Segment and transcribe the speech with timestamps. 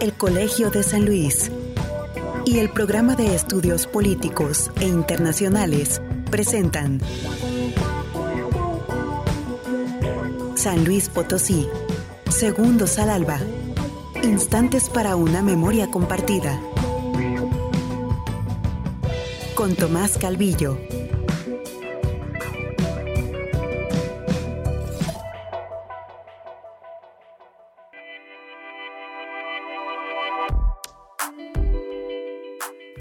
[0.00, 1.50] El Colegio de San Luis
[2.44, 6.00] y el Programa de Estudios Políticos e Internacionales
[6.30, 7.00] presentan
[10.54, 11.68] San Luis Potosí,
[12.28, 13.40] Segundos al Alba,
[14.22, 16.60] Instantes para una Memoria Compartida.
[19.54, 20.78] Con Tomás Calvillo.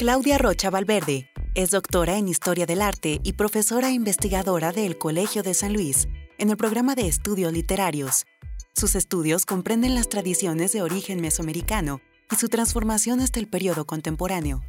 [0.06, 5.56] Claudia Rocha Valverde es doctora en Historia del Arte y profesora investigadora del Colegio de
[5.56, 8.28] San Luis en el programa de estudios literarios.
[8.76, 14.62] Sus estudios comprenden las tradiciones de origen mesoamericano y su transformación hasta el periodo contemporáneo,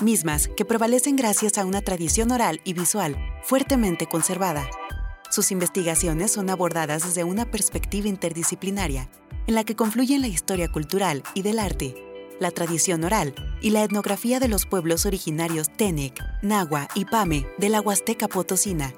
[0.00, 4.70] mismas que prevalecen gracias a una tradición oral y visual fuertemente conservada.
[5.28, 9.10] Sus investigaciones son abordadas desde una perspectiva interdisciplinaria,
[9.46, 12.07] en la que confluyen la historia cultural y del arte
[12.40, 17.68] la tradición oral y la etnografía de los pueblos originarios Tenec, Nahua y Pame de
[17.68, 18.94] la Huasteca Potosina.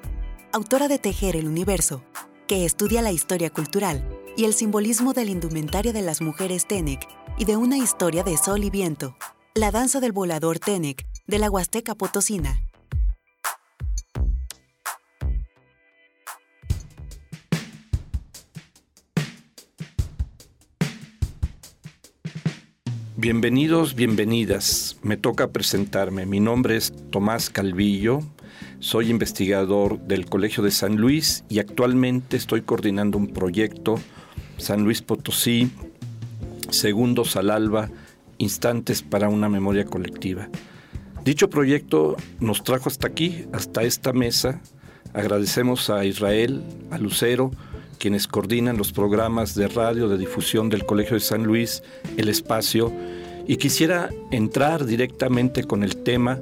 [0.53, 2.03] Autora de Tejer el Universo,
[2.47, 4.05] que estudia la historia cultural
[4.37, 7.07] y el simbolismo del indumentario de las mujeres Tenec
[7.39, 9.17] y de una historia de sol y viento.
[9.55, 12.63] La danza del volador Tenec de la Huasteca Potosina.
[23.21, 24.97] Bienvenidos, bienvenidas.
[25.03, 26.25] Me toca presentarme.
[26.25, 28.21] Mi nombre es Tomás Calvillo.
[28.79, 33.97] Soy investigador del Colegio de San Luis y actualmente estoy coordinando un proyecto
[34.57, 35.71] San Luis Potosí,
[36.71, 37.91] Segundos al Alba,
[38.39, 40.49] Instantes para una Memoria Colectiva.
[41.23, 44.63] Dicho proyecto nos trajo hasta aquí, hasta esta mesa.
[45.13, 47.51] Agradecemos a Israel, a Lucero,
[48.01, 51.85] quienes coordinan los programas de radio de difusión del Colegio de San Luis,
[52.17, 52.93] El Espacio,
[53.47, 56.41] y quisiera entrar directamente con el tema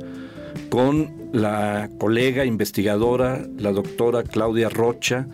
[0.71, 5.27] con la colega investigadora, la doctora Claudia Rocha,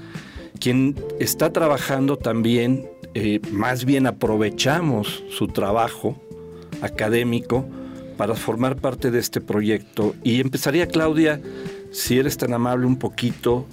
[0.59, 6.17] quien está trabajando también, eh, más bien aprovechamos su trabajo
[6.81, 7.67] académico
[8.17, 10.15] para formar parte de este proyecto.
[10.23, 11.41] Y empezaría, Claudia,
[11.91, 13.67] si eres tan amable, un poquito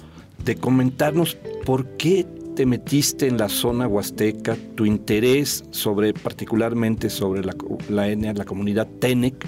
[0.44, 7.44] de comentarnos por qué te metiste en la zona huasteca, tu interés sobre, particularmente sobre
[7.44, 7.54] la,
[7.88, 9.46] la la comunidad TENEC,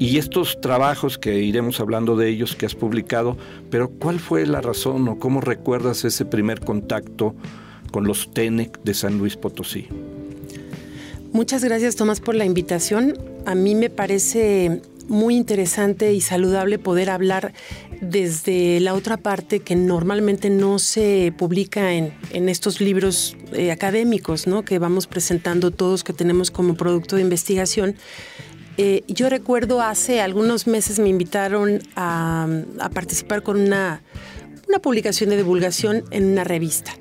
[0.00, 3.36] y estos trabajos que iremos hablando de ellos que has publicado,
[3.68, 7.34] pero ¿cuál fue la razón o cómo recuerdas ese primer contacto
[7.92, 9.88] con los TENEC de San Luis Potosí?
[11.32, 13.18] Muchas gracias Tomás por la invitación.
[13.44, 17.52] A mí me parece muy interesante y saludable poder hablar
[18.00, 22.12] desde la otra parte que normalmente no se publica en,
[22.48, 24.64] estos libros eh, académicos, ¿no?
[24.64, 27.96] que vamos presentando todos que tenemos como producto de investigación.
[28.78, 32.48] Eh, yo recuerdo hace algunos meses me invitaron a,
[32.94, 34.02] participar con una,
[34.68, 36.92] una publicación de divulgación en una revista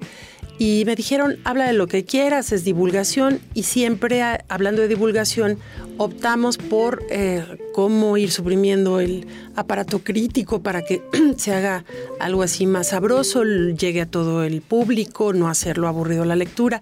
[0.59, 5.57] y me dijeron, habla de lo que quieras, es divulgación y siempre hablando de divulgación
[5.97, 9.25] optamos por eh, cómo ir suprimiendo el
[9.55, 11.01] aparato crítico para que
[11.37, 11.85] se haga
[12.19, 16.81] algo así más sabroso, llegue a todo el público, no hacerlo aburrido la lectura.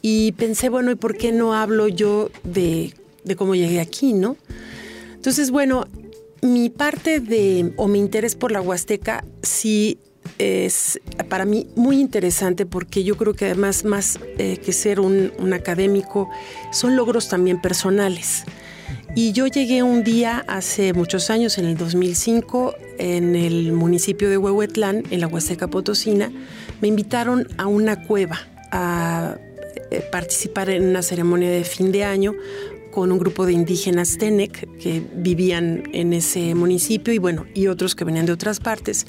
[0.00, 4.38] Y pensé, bueno, ¿y por qué no hablo yo de, de cómo llegué aquí, no?
[5.14, 5.86] Entonces, bueno,
[6.40, 9.98] mi parte de, o mi interés por la Huasteca sí
[10.38, 15.32] es para mí muy interesante porque yo creo que además más eh, que ser un,
[15.52, 16.28] académico,
[16.70, 18.44] son logros también personales.
[19.14, 24.38] Y yo llegué un día hace muchos años, en el 2005, en el municipio de
[24.38, 26.30] Huehuetlán, en la Huasteca Potosina,
[26.80, 28.38] me invitaron a una cueva
[28.70, 29.36] a
[29.90, 32.34] eh, participar en una ceremonia de fin de año
[32.92, 37.94] con un grupo de indígenas Tenec que vivían en ese municipio y bueno, y otros
[37.94, 39.06] que venían de otras partes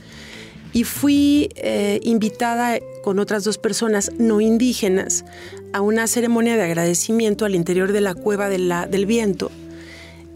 [0.74, 5.26] y fui eh, invitada con otras dos personas no indígenas
[5.74, 9.52] a una ceremonia de agradecimiento al interior de la cueva de la, del viento.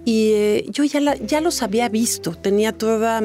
[0.05, 3.21] Y eh, yo ya, ya los había visto, tenía toda,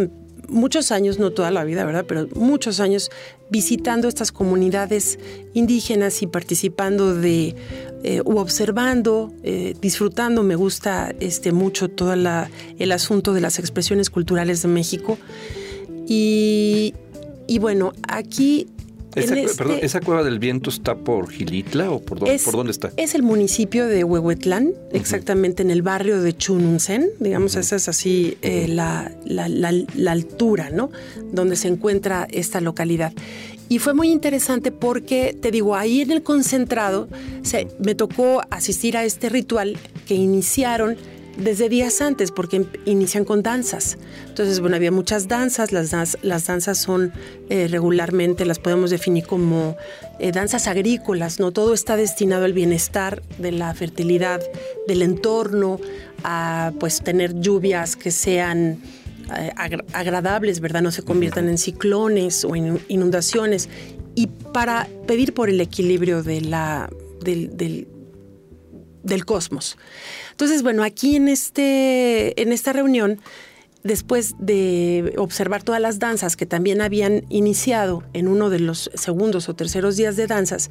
[0.48, 2.04] muchos años, no toda la vida, ¿verdad?
[2.06, 3.10] Pero muchos años
[3.50, 5.18] visitando estas comunidades
[5.54, 7.56] indígenas y participando de,
[8.04, 9.32] eh, u observando,
[9.80, 15.18] disfrutando, me gusta este, mucho todo el asunto de las expresiones culturales de México.
[16.10, 16.94] Y,
[17.60, 18.66] bueno, aquí
[19.14, 22.92] esa, este ¿esa cueva del viento está por Gilitla o por dónde, por dónde está?
[22.96, 28.38] Es el municipio de Huehuetlán, exactamente en el barrio de Chununzen, digamos, esa es así
[28.42, 29.10] eh, la,
[30.08, 30.90] altura, ¿no?
[31.32, 33.12] Donde se encuentra esta localidad.
[33.68, 37.08] Y fue muy interesante porque, te digo, ahí en el concentrado
[37.42, 39.76] se, me tocó asistir a este ritual
[40.06, 40.96] que iniciaron
[41.38, 43.96] desde días antes, porque inician con danzas.
[44.26, 47.12] Entonces, bueno, había muchas danzas, las, las danzas son
[47.48, 49.76] eh, regularmente, las podemos definir como
[50.18, 51.52] eh, danzas agrícolas, ¿no?
[51.52, 54.40] Todo está destinado al bienestar de la fertilidad
[54.88, 55.80] del entorno,
[56.24, 58.80] a pues tener lluvias que sean
[59.36, 59.52] eh,
[59.92, 60.82] agradables, ¿verdad?
[60.82, 63.68] No se conviertan en ciclones o en inundaciones.
[64.16, 66.52] Y para pedir por el equilibrio del,
[67.22, 67.86] del,
[69.04, 69.76] del cosmos.
[70.38, 73.20] Entonces, bueno, aquí en, este, en esta reunión,
[73.84, 79.48] después de observar todas las danzas que también habían iniciado en uno de los segundos
[79.48, 80.70] o terceros días de danzas,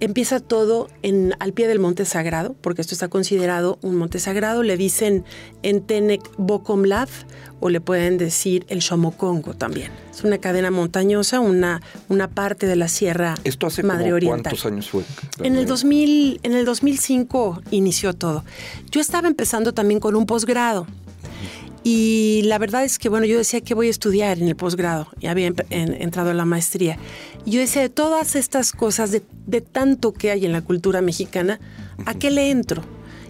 [0.00, 4.62] empieza todo en, al pie del monte sagrado, porque esto está considerado un monte sagrado.
[4.62, 5.24] Le dicen
[5.62, 7.08] en Tenec Bokomlav
[7.60, 9.90] o le pueden decir el Shomokongo también.
[10.12, 14.42] Es una cadena montañosa, una, una parte de la Sierra ¿Esto hace Madre Oriental.
[14.42, 15.04] ¿Cuántos años fue?
[15.42, 18.44] En el, 2000, en el 2005 inició todo.
[18.90, 20.86] Yo estaba empezando también con un posgrado.
[21.84, 25.08] Y la verdad es que, bueno, yo decía que voy a estudiar en el posgrado,
[25.20, 26.98] ya había entrado a la maestría.
[27.44, 31.00] Y yo decía, de todas estas cosas, de, de tanto que hay en la cultura
[31.00, 31.60] mexicana,
[32.04, 32.82] ¿a qué le entro?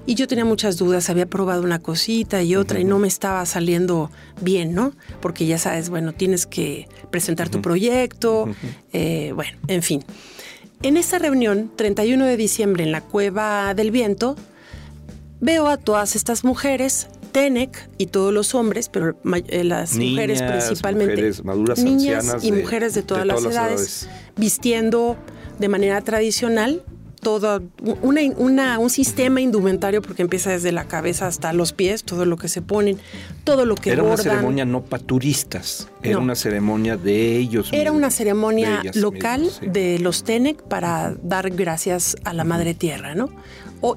[0.08, 3.44] Y yo tenía muchas dudas, había probado una cosita y otra y no me estaba
[3.44, 4.10] saliendo
[4.40, 4.92] bien, ¿no?
[5.20, 8.48] Porque ya sabes, bueno, tienes que presentar tu proyecto,
[8.94, 10.02] eh, bueno, en fin.
[10.82, 14.34] En esta reunión, 31 de diciembre, en la Cueva del Viento,
[15.40, 19.16] veo a todas estas mujeres Tenec y todos los hombres, pero
[19.48, 25.16] eh, las mujeres principalmente, mujeres maduras, niñas y mujeres de todas, las, edades, vistiendo
[25.58, 26.82] de manera tradicional
[27.20, 27.62] todo
[28.02, 32.48] una, un sistema indumentario porque empieza desde la cabeza hasta los pies, todo lo que
[32.48, 32.98] se ponen,
[33.44, 37.70] todo lo que Era una ceremonia no paturistas, era una ceremonia de ellos.
[37.72, 43.30] Era una ceremonia local de los Tenec para dar gracias a la Madre Tierra, ¿no?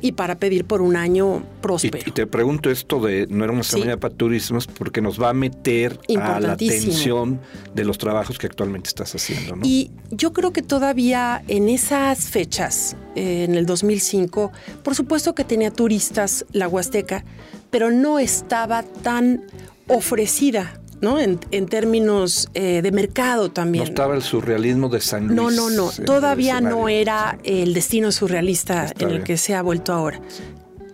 [0.02, 2.04] Y para pedir por un año próspero.
[2.06, 5.34] Y, te pregunto esto de, no era una ceremonia para turismos, porque nos va a
[5.34, 7.40] meter a la atención
[7.74, 9.56] de los trabajos que actualmente estás haciendo.
[9.56, 9.66] ¿no?
[9.66, 14.52] Y yo creo que todavía en esas fechas, eh, en el 2005,
[14.84, 17.26] por supuesto que tenía turistas la Huasteca,
[17.70, 19.44] pero no estaba tan
[19.88, 21.20] ofrecida ¿no?
[21.20, 23.84] En, términos eh, de mercado también.
[23.84, 25.36] No estaba el surrealismo de San Luis.
[25.36, 25.92] No, no, no.
[26.06, 30.22] Todavía no era el destino surrealista en el que se ha vuelto ahora.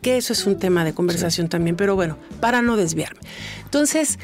[0.02, 3.20] Que eso es un tema de conversación también, pero bueno, para no desviarme.
[3.66, 4.18] Entonces,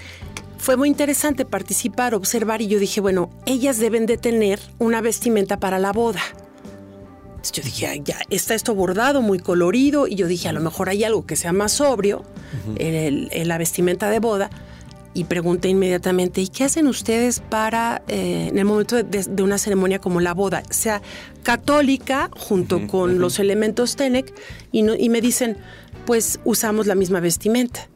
[0.57, 5.59] fue muy interesante participar, observar y yo dije, bueno, ellas deben de tener una vestimenta
[5.59, 6.21] para la boda.
[7.31, 10.87] Entonces yo dije, ya está esto bordado, muy colorido, y yo dije, a lo mejor
[10.87, 12.23] hay algo que sea más sobrio
[12.77, 14.49] en la vestimenta de boda
[15.13, 19.99] y pregunté inmediatamente, ¿y qué hacen ustedes para, eh, en el momento de, una ceremonia
[19.99, 21.01] como la boda, sea
[21.43, 24.33] católica, junto con los elementos Tenec,
[24.71, 25.57] y, no, y me dicen,
[26.05, 27.87] pues usamos la misma vestimenta.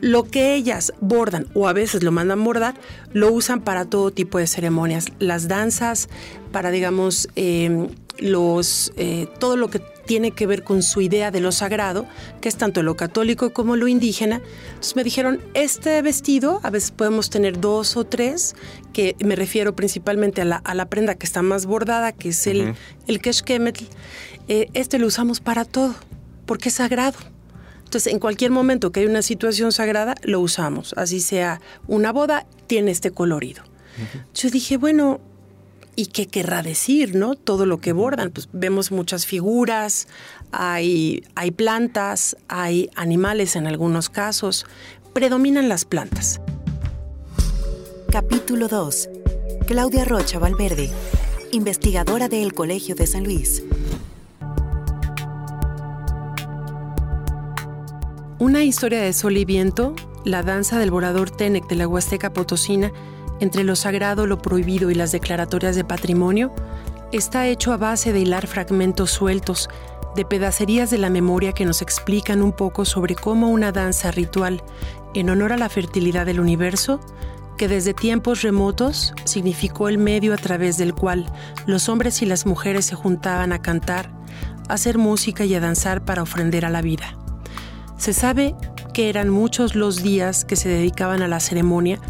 [0.00, 2.74] Lo que ellas bordan o a veces lo mandan bordar,
[3.12, 5.06] lo usan para todo tipo de ceremonias.
[5.18, 6.08] Las danzas,
[6.52, 7.88] para, digamos, eh,
[8.18, 12.06] los, eh, todo lo que tiene que ver con su idea de lo sagrado,
[12.40, 14.40] que es tanto lo católico como lo indígena.
[14.68, 18.54] Entonces me dijeron, este vestido, a veces podemos tener dos o tres,
[18.92, 22.74] que me refiero principalmente a la, prenda que está más bordada, que es el,
[23.06, 23.84] el keshkemetl.
[24.48, 25.94] Eh, este lo usamos para todo,
[26.46, 27.18] porque es sagrado.
[27.84, 30.94] Entonces, en cualquier momento que hay una situación sagrada, lo usamos.
[30.96, 33.62] Así sea una boda, tiene este colorido.
[34.34, 35.20] Yo dije, bueno,
[35.96, 37.36] ¿Y qué querrá decir, no?
[37.36, 38.30] Todo lo que bordan.
[38.30, 40.08] Pues vemos muchas figuras,
[40.50, 44.66] hay, hay plantas, hay animales en algunos casos.
[45.12, 46.40] Predominan las plantas.
[48.10, 49.08] Capítulo 2.
[49.66, 50.90] Claudia Rocha Valverde,
[51.52, 53.62] investigadora del Colegio de San Luis.
[58.40, 62.92] Una historia de sol y viento, la danza del volador Tenec de la Huasteca Potosina,
[63.40, 66.52] entre lo sagrado, lo prohibido y las declaratorias de patrimonio,
[67.12, 69.68] está hecho a base de hilar fragmentos sueltos,
[70.16, 74.62] de pedacerías de la memoria que nos explican un poco sobre cómo una danza ritual
[75.14, 77.00] en honor a la fertilidad del universo,
[77.56, 81.26] que desde tiempos remotos significó el medio a través del cual
[81.66, 84.10] los hombres y las mujeres se juntaban a cantar,
[84.68, 87.16] a hacer música y a danzar para ofrender a la vida.
[87.96, 88.56] Se sabe
[88.92, 92.00] que eran muchos los días que se dedicaban a la ceremonia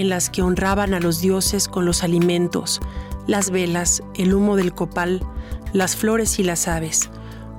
[0.00, 2.80] en las que honraban a los dioses con los alimentos,
[3.26, 5.20] las velas, el humo del copal,
[5.72, 7.10] las flores y las aves.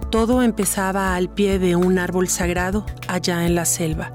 [0.10, 4.14] Todo empezaba al pie de un árbol sagrado allá en la selva.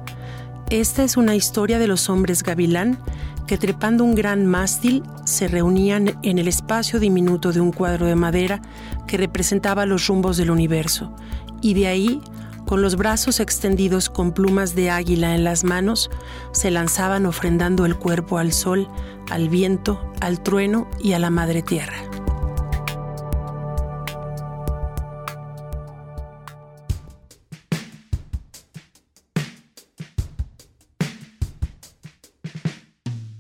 [0.71, 2.99] Esta es una historia de los hombres gavilán
[3.47, 8.15] que trepando un gran mástil se reunían en el espacio diminuto de un cuadro de
[8.15, 8.63] madera
[9.07, 11.15] que representaba los rumbos del universo,
[11.61, 12.21] y de ahí,
[12.67, 16.11] con los brazos extendidos con plumas de águila en las manos,
[16.53, 18.89] se lanzaban ofrendando el cuerpo al sol,
[19.31, 21.97] al viento, al trueno y a la madre tierra.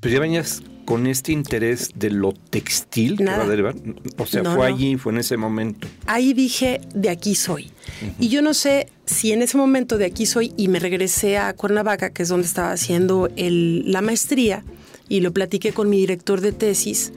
[0.00, 3.74] Pues con este interés de lo textil que va a derivar.
[4.18, 5.88] O sea, fue allí, fue en ese momento.
[6.06, 7.70] Ahí dije, de aquí soy.
[8.18, 11.52] Y yo no sé si en ese momento de aquí soy y me regresé a
[11.54, 14.64] Cuernavaca, que es donde estaba haciendo la maestría,
[15.08, 17.12] y lo platiqué con mi director de tesis.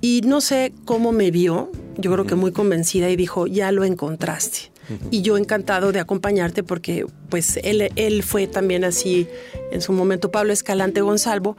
[0.00, 3.84] Y no sé cómo me vio, yo creo que muy convencida y dijo, ya lo
[3.84, 4.70] encontraste.
[5.10, 9.26] Y yo encantado de acompañarte porque pues él, él fue también así
[9.70, 11.56] en su momento Pablo Escalante Gonzalvo,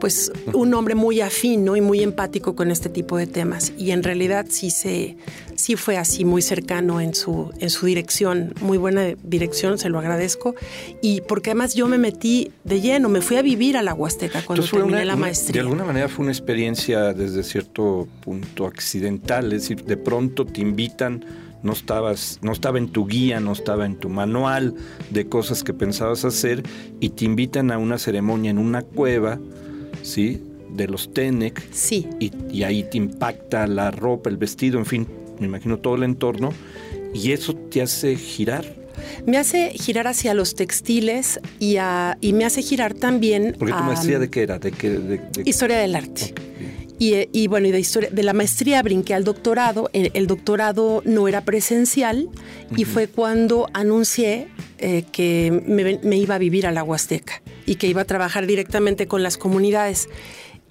[0.00, 3.72] pues un hombre muy afino y muy empático con este tipo de temas.
[3.78, 5.16] Y en realidad sí, se,
[5.54, 9.98] sí fue así, muy cercano en su, en su dirección, muy buena dirección, se lo
[9.98, 10.54] agradezco.
[11.00, 14.42] Y porque además yo me metí de lleno, me fui a vivir a la Huasteca
[14.42, 15.62] cuando terminé la maestría.
[15.62, 20.60] de alguna manera fue una experiencia desde cierto punto accidental, es decir, de pronto te
[20.60, 21.24] invitan
[21.62, 24.74] no estabas, no estaba en tu guía, no estaba en tu manual
[25.10, 26.62] de cosas que pensabas hacer
[27.00, 29.38] y te invitan a una ceremonia en una cueva,
[30.02, 30.40] ¿sí?
[30.74, 31.62] De los Tenec.
[31.72, 32.06] Sí.
[32.18, 35.06] Y, ahí te impacta la ropa, el vestido, en fin,
[35.38, 36.52] me imagino todo el entorno
[37.12, 38.64] y eso te hace girar.
[39.26, 41.76] Me hace girar hacia los textiles y,
[42.20, 43.56] y me hace girar también.
[43.58, 44.58] Porque tu maestría de qué era?
[44.58, 46.34] De, qué, de, Historia del arte.
[47.02, 49.88] Y, bueno, y de, historia, de la maestría brinqué al doctorado.
[49.94, 52.28] El, doctorado no era presencial
[52.76, 57.40] y fue cuando anuncié eh, que me, iba a vivir a la Huasteca
[57.70, 60.08] y que iba a trabajar directamente con las comunidades.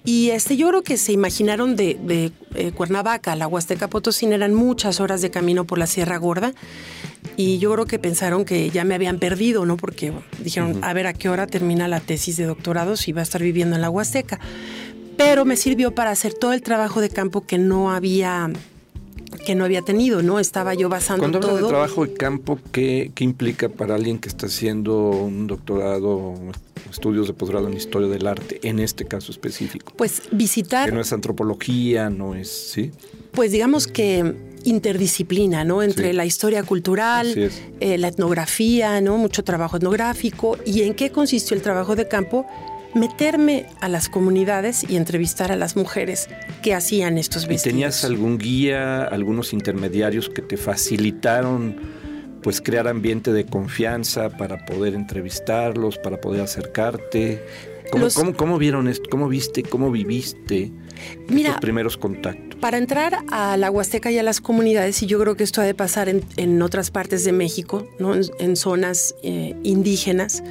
[0.04, 4.34] Y este, yo creo que se imaginaron de, de eh, Cuernavaca a la Huasteca Potosina
[4.34, 6.52] eran muchas horas de camino por la Sierra Gorda
[7.38, 9.78] y yo creo que pensaron que ya me habían perdido, ¿no?
[9.78, 10.12] Porque
[10.44, 13.42] dijeron, a ver a qué hora termina la tesis de doctorado si va a estar
[13.42, 14.38] viviendo en la Huasteca
[15.20, 18.50] pero me sirvió para hacer todo el trabajo de campo que no había
[19.40, 20.38] que no había tenido, ¿no?
[20.38, 21.50] Estaba yo basando Cuando todo.
[21.50, 26.34] Cuando de trabajo de campo, ¿qué, implica para alguien que está haciendo un doctorado,
[26.90, 29.92] estudios de posgrado en historia del arte, en este caso específico?
[29.96, 30.88] Pues visitar.
[30.88, 32.90] Que no es antropología, no es, ¿sí?
[33.32, 35.82] Pues digamos que interdisciplina, ¿no?
[35.82, 39.16] Entre la historia cultural, eh, la etnografía, ¿no?
[39.16, 40.58] Mucho trabajo etnográfico.
[40.64, 42.46] ¿Y en qué consistió el trabajo de campo?
[42.94, 46.28] Meterme a las comunidades y entrevistar a las mujeres
[46.62, 47.66] que hacían estos vestidos.
[47.66, 52.00] ¿Y tenías algún guía, algunos intermediarios que te facilitaron
[52.42, 57.44] pues crear ambiente de confianza para poder entrevistarlos, para poder acercarte?
[58.36, 59.08] ¿Cómo, vieron esto?
[59.10, 60.70] ¿Cómo viste, cómo viviste
[61.28, 62.58] estos primeros contactos?
[62.60, 65.64] Para entrar a la Huasteca y a las comunidades, y yo creo que esto ha
[65.64, 68.14] de pasar en, otras partes de México, ¿no?
[68.14, 70.44] en, zonas eh, indígenas,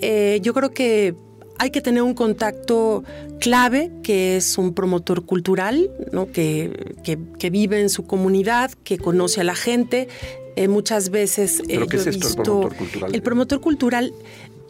[0.00, 1.14] eh, yo creo que
[1.60, 3.04] hay que tener un contacto
[3.38, 6.32] clave, que es un promotor cultural, ¿no?
[6.32, 10.08] que, que, vive en su comunidad, que conoce a la gente.
[10.56, 13.14] Eh, muchas veces eh, qué es esto, el promotor cultural?
[13.14, 14.14] El promotor cultural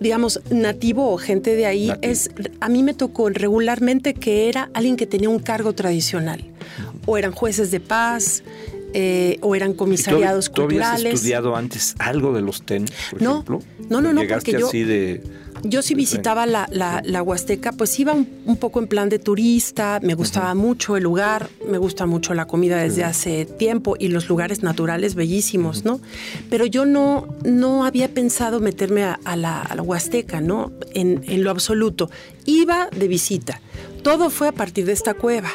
[0.00, 2.30] digamos, nativo o gente de ahí, es
[2.60, 6.42] a mí me tocó regularmente que era alguien que tenía un cargo tradicional.
[7.06, 8.42] O eran jueces de paz,
[8.94, 11.02] eh, o eran comisariados culturales.
[11.02, 13.60] ¿Tú habías estudiado antes algo de los TEN, por no, ejemplo?
[13.90, 14.68] No, no, no, porque yo...
[14.68, 15.22] Así de
[15.62, 20.14] yo sí visitaba la, la, Huasteca, pues iba un, poco en plan de turista, me
[20.14, 24.62] gustaba mucho el lugar, me gusta mucho la comida desde hace tiempo y los lugares
[24.62, 26.00] naturales bellísimos, ¿no?
[26.48, 30.72] Pero yo no, no había pensado meterme a, la, Huasteca, ¿no?
[30.94, 32.10] En, en lo absoluto.
[32.44, 33.60] Iba de visita.
[34.02, 35.50] Todo fue a partir de esta cueva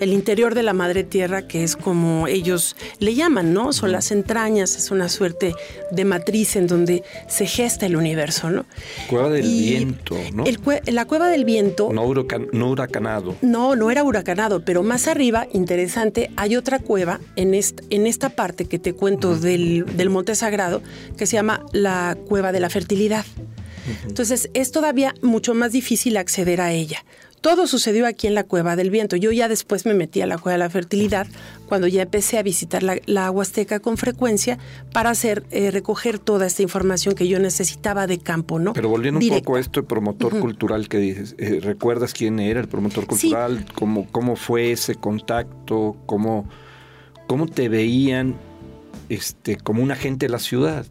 [0.00, 3.72] el interior de la madre tierra, que es como ellos le llaman, ¿no?
[3.72, 5.54] Son las entrañas, es una suerte
[5.90, 8.66] de matriz en donde se gesta el universo, ¿no?
[9.08, 10.44] Cueva del viento, ¿no?
[10.86, 11.90] la cueva del viento.
[11.92, 13.36] No, huracanado.
[13.42, 18.30] No, no era huracanado, pero más arriba, interesante, hay otra cueva en esta, en esta
[18.30, 20.82] parte que te cuento del, del Monte Sagrado,
[21.16, 23.24] que se llama la Cueva de la Fertilidad.
[24.06, 27.04] Entonces es todavía mucho más difícil acceder a ella.
[27.44, 29.16] Todo sucedió aquí en la Cueva del Viento.
[29.16, 31.26] Yo ya después me metí a la Cueva de la Fertilidad
[31.68, 34.58] cuando ya empecé a visitar la, la Huasteca con frecuencia
[34.94, 38.72] para hacer eh, recoger toda esta información que yo necesitaba de campo, ¿no?
[38.72, 42.60] Pero volviendo un poco a esto de promotor cultural que dices, eh, ¿recuerdas quién era
[42.60, 43.66] el promotor cultural?
[43.74, 45.98] ¿Cómo, ¿Cómo fue ese contacto?
[46.06, 46.48] ¿Cómo,
[47.26, 48.36] ¿Cómo te veían
[49.08, 50.86] este, como un agente de la ciudad.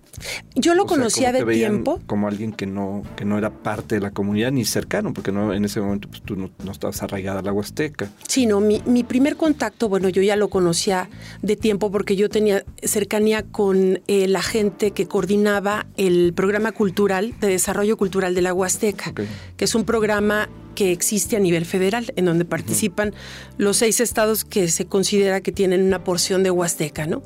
[0.56, 2.00] Yo lo conocía de tiempo.
[2.06, 5.54] Como alguien que no, que no era parte de la comunidad ni cercano, porque no,
[5.54, 8.10] en ese momento pues, tú no, estabas arraigada a la Huasteca.
[8.28, 11.10] Sí, no, mi, mi, primer contacto, bueno, yo ya lo conocía
[11.42, 17.34] de tiempo porque yo tenía cercanía con eh, la gente que coordinaba el programa cultural
[17.40, 22.12] de desarrollo cultural de la Huasteca, que es un programa que existe a nivel federal,
[22.16, 23.14] en donde participan
[23.58, 27.24] los seis estados que se considera que tienen una porción de Huasteca, ¿no?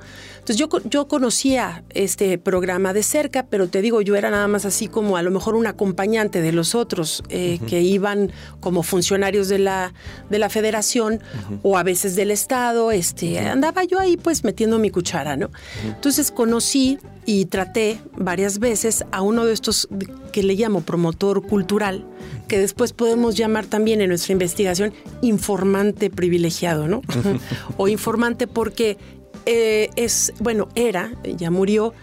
[0.48, 4.64] Entonces yo, yo conocía este programa de cerca, pero te digo, yo era nada más
[4.64, 9.50] así como a lo mejor un acompañante de los otros eh, que iban como funcionarios
[9.50, 9.94] de la,
[10.30, 11.20] de la federación
[11.64, 15.50] o a veces del estado, este, andaba yo ahí pues metiendo mi cuchara, ¿no?
[15.86, 19.90] Entonces conocí y traté varias veces a uno de estos
[20.32, 22.06] que le llamo promotor cultural,
[22.48, 27.02] que después podemos llamar también en nuestra investigación informante privilegiado, ¿no?
[27.78, 28.98] o informante porque
[29.46, 31.94] eh, es, bueno, era, ya murió,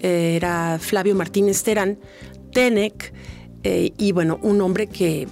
[0.00, 1.98] eh, era Flavio Martínez Terán,
[2.52, 3.12] Tenec,
[3.62, 5.28] eh, y bueno, un hombre que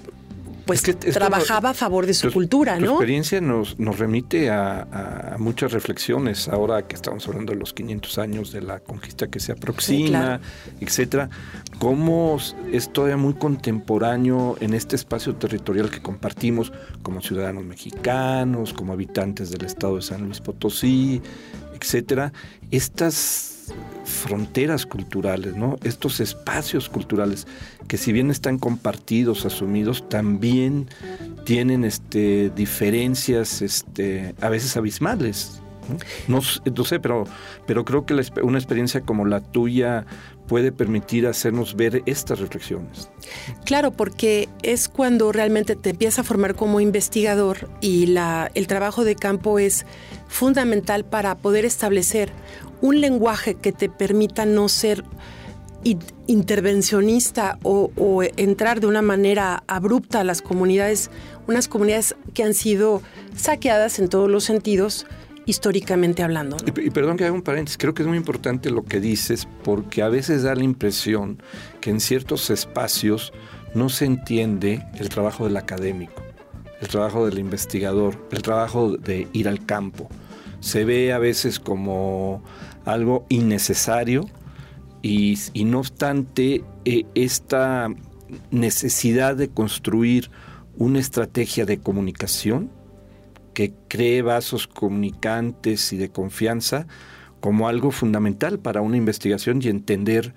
[0.67, 2.85] pues trabajaba a favor de su cultura, ¿no?
[2.85, 8.17] La experiencia nos, nos remite a, muchas reflexiones ahora que estamos hablando de los 500
[8.17, 10.39] años de la conquista que se aproxima,
[10.79, 11.29] etcétera.
[11.79, 12.37] Cómo
[12.71, 16.71] es todavía muy contemporáneo en este espacio territorial que compartimos
[17.01, 21.21] como ciudadanos mexicanos, como habitantes del estado de San Luis Potosí,
[21.79, 22.33] etcétera.
[22.69, 23.56] Estas
[24.05, 25.77] fronteras culturales, ¿no?
[25.83, 27.47] Estos espacios culturales
[27.87, 30.89] que si bien están compartidos, asumidos, también
[31.45, 35.61] tienen este, diferencias este, a veces abismales.
[36.27, 36.41] ¿no?
[36.75, 37.23] No, sé, pero,
[37.65, 40.05] pero creo que una experiencia como la tuya
[40.47, 43.09] puede permitir hacernos ver estas reflexiones.
[43.65, 48.15] Claro, porque es cuando realmente te empiezas a formar como investigador y
[48.53, 49.85] el trabajo de campo es
[50.27, 52.31] fundamental para poder establecer
[52.81, 55.03] un lenguaje que te permita no ser
[56.27, 61.09] intervencionista o, entrar de una manera abrupta a las comunidades,
[61.47, 63.01] unas comunidades que han sido
[63.35, 65.05] saqueadas en todos los sentidos,
[65.45, 66.57] históricamente hablando.
[66.65, 70.01] Y, perdón que haga un paréntesis, creo que es muy importante lo que dices, porque
[70.01, 71.41] a veces da la impresión
[71.79, 73.31] que en ciertos espacios
[73.73, 76.21] no se entiende el trabajo del académico,
[76.81, 80.09] el trabajo del investigador, el trabajo de ir al campo.
[80.59, 82.43] Se ve a veces como
[82.85, 84.29] algo innecesario
[85.01, 87.89] y, no obstante eh, esta
[88.51, 90.29] necesidad de construir
[90.77, 92.69] una estrategia de comunicación
[93.53, 96.87] que cree vasos comunicantes y de confianza
[97.39, 100.33] como algo fundamental para una investigación y entender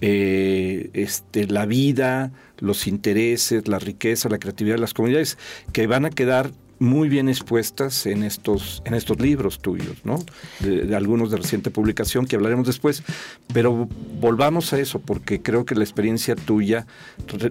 [0.00, 5.38] eh, este, la vida, los intereses, la riqueza, la creatividad de las comunidades,
[5.72, 10.18] que van a quedar muy bien expuestas en estos, en estos libros tuyos, ¿no?
[10.60, 13.02] De, algunos de reciente publicación que hablaremos después,
[13.52, 13.86] pero
[14.18, 16.86] volvamos a eso, porque creo que la experiencia tuya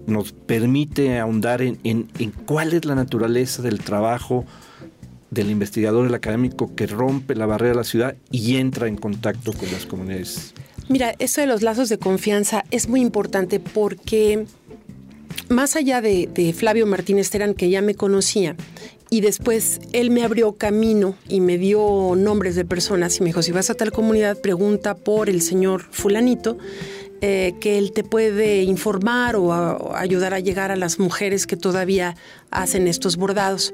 [0.07, 4.45] nos permite ahondar en, en, cuál es la naturaleza del trabajo
[5.29, 9.53] del investigador, el académico que rompe la barrera de la ciudad y entra en contacto
[9.53, 10.55] con las comunidades.
[10.87, 14.47] Mira, eso de los lazos de confianza es muy importante porque
[15.49, 18.55] más allá de, de Flavio Martínez Terán, que ya me conocía,
[19.09, 23.41] y después él me abrió camino y me dio nombres de personas y me dijo,
[23.41, 26.57] si vas a tal comunidad, pregunta por el señor fulanito,
[27.21, 32.15] eh, que él te puede informar o, ayudar a llegar a las mujeres que todavía
[32.51, 33.73] hacen estos bordados.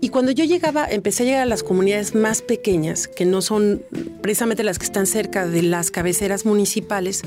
[0.00, 3.82] Y cuando yo llegaba, empecé a llegar a las comunidades más pequeñas, que no son
[4.20, 7.22] precisamente las que están cerca de las cabeceras municipales,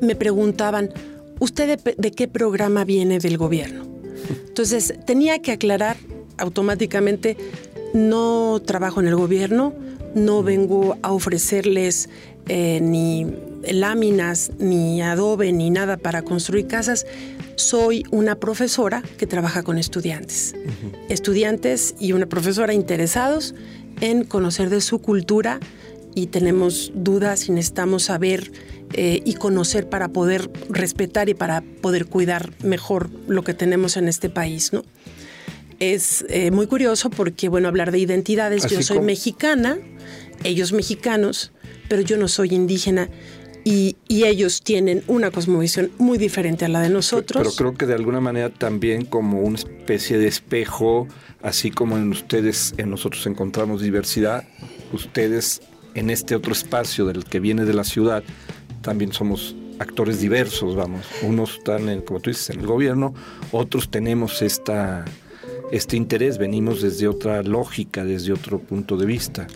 [0.00, 0.90] me preguntaban,
[1.38, 3.86] ¿usted de qué programa viene del gobierno?
[4.48, 5.96] Entonces tenía que aclarar
[6.40, 7.36] automáticamente
[7.94, 9.74] no trabajo en el gobierno,
[10.14, 12.08] no vengo a ofrecerles
[12.48, 13.26] eh, ni
[13.68, 17.06] láminas, ni adobe, ni nada para construir casas.
[17.56, 20.54] Soy una profesora que trabaja con estudiantes.
[21.08, 23.54] Estudiantes y una profesora interesados
[24.00, 25.60] en conocer de su cultura
[26.14, 28.50] y tenemos dudas y necesitamos saber
[28.94, 34.08] eh, y conocer para poder respetar y para poder cuidar mejor lo que tenemos en
[34.08, 34.82] este país, ¿no?
[35.80, 39.78] Es eh, muy curioso porque, bueno, hablar de identidades, yo soy mexicana,
[40.44, 41.52] ellos mexicanos,
[41.88, 43.08] pero yo no soy indígena.
[43.64, 47.42] Y, ellos tienen una cosmovisión muy diferente a la de nosotros.
[47.42, 51.08] Pero, creo que de alguna manera también como una especie de espejo,
[51.42, 54.44] así como en ustedes, en nosotros encontramos diversidad,
[54.92, 55.62] ustedes
[55.94, 58.22] en este otro espacio del que viene de la ciudad,
[58.82, 61.06] también somos actores diversos, vamos.
[61.22, 63.14] Unos están, en, como tú dices, en el gobierno,
[63.52, 65.04] otros tenemos esta
[65.70, 69.46] este interés, venimos desde otra lógica, desde otro punto de vista.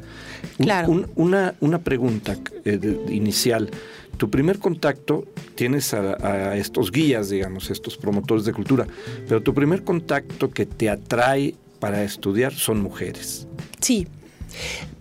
[0.59, 1.07] Claro.
[1.17, 3.71] una, una, pregunta eh, inicial.
[4.17, 5.25] Tu primer contacto,
[5.55, 8.87] tienes a, estos guías, digamos, estos promotores de cultura,
[9.29, 13.49] pero tu primer contacto que te atrae para estudiar son mujeres.
[13.81, 14.07] Sí,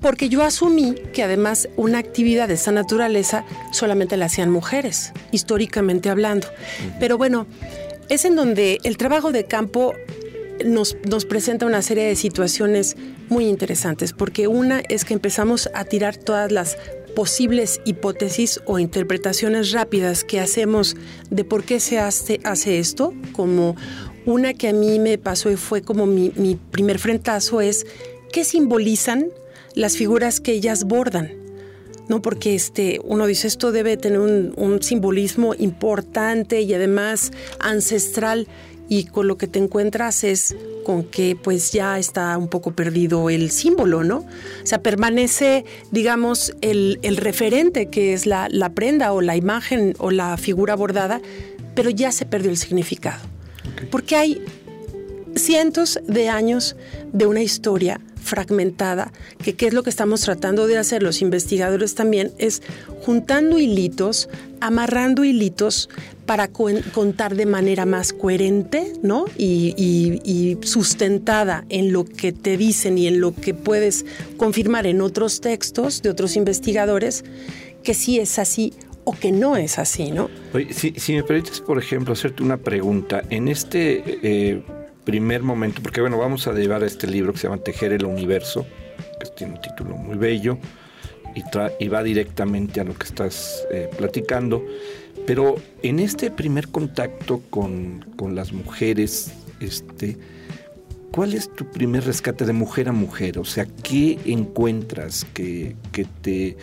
[0.02, 6.10] porque yo asumí que además una actividad de esta naturaleza solamente la hacían mujeres, históricamente
[6.10, 6.48] hablando.
[7.00, 7.46] Pero bueno,
[8.10, 9.94] es en donde el trabajo de campo
[10.66, 12.96] nos, nos, presenta una serie de situaciones
[13.30, 16.78] muy interesantes, porque una es que empezamos a tirar todas las
[17.14, 20.96] posibles hipótesis o interpretaciones rápidas que hacemos
[21.30, 23.76] de por qué se hace, hace esto, como
[24.26, 26.30] una que a mí me pasó y fue como mi,
[26.72, 27.86] primer frentazo es
[28.32, 29.28] qué simbolizan
[29.76, 31.32] las figuras que ellas bordan.
[32.10, 32.22] ¿no?
[32.22, 38.48] Porque este, uno dice esto debe tener un simbolismo importante y además ancestral
[38.90, 43.30] y con lo que te encuentras es con que pues ya está un poco perdido
[43.30, 44.18] el símbolo, ¿no?
[44.18, 50.38] O sea, permanece, digamos, el, referente que es la, prenda o la imagen o la
[50.38, 51.22] figura bordada,
[51.76, 53.22] pero ya se perdió el significado.
[53.90, 54.44] Porque hay
[55.36, 56.76] cientos de años
[57.12, 59.12] de una historia fragmentada,
[59.44, 62.62] que qué es lo que estamos tratando de hacer los investigadores también, es
[63.02, 64.30] juntando hilitos,
[64.62, 65.90] amarrando hilitos
[66.26, 69.26] para contar de manera más coherente ¿no?
[69.38, 74.06] Y, sustentada en lo que te dicen y en lo que puedes
[74.38, 77.24] confirmar en otros textos de otros investigadores,
[77.84, 80.30] que sí es así o que no es así, ¿no?
[80.72, 83.22] si, me permites, por ejemplo, hacerte una pregunta.
[83.30, 84.64] En este eh,
[85.04, 88.06] primer momento, porque bueno, vamos a llevar a este libro que se llama Tejer el
[88.06, 88.66] Universo,
[89.20, 90.58] que tiene un título muy bello
[91.36, 91.44] y,
[91.84, 94.64] y va directamente a lo que estás eh, platicando.
[95.26, 100.18] Pero en este primer contacto con, las mujeres, este,
[101.12, 103.40] ¿cuál es tu primer rescate de mujer a mujer?
[103.40, 105.76] O sea, ¿qué encuentras que,
[106.22, 106.58] te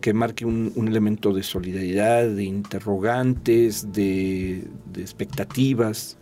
[0.00, 6.16] que marque un, elemento de solidaridad, de interrogantes, de, de expectativas?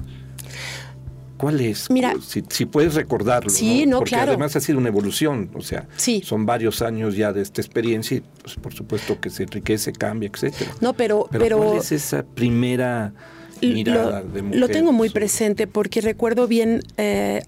[1.40, 1.88] ¿Cuál es?
[1.88, 3.48] Mira, si, puedes recordarlo.
[3.48, 4.00] Sí, ¿no?
[4.00, 5.88] Porque además ha sido una evolución, o sea,
[6.22, 10.31] son varios años ya de esta experiencia y pues, por supuesto que se enriquece, cambia,
[10.31, 10.70] etcétera.
[10.83, 13.14] No, pero, pero, ¿cuál es esa primera
[13.62, 14.61] mirada lo, de mujer?
[14.61, 17.42] Lo tengo muy presente porque recuerdo bien eh,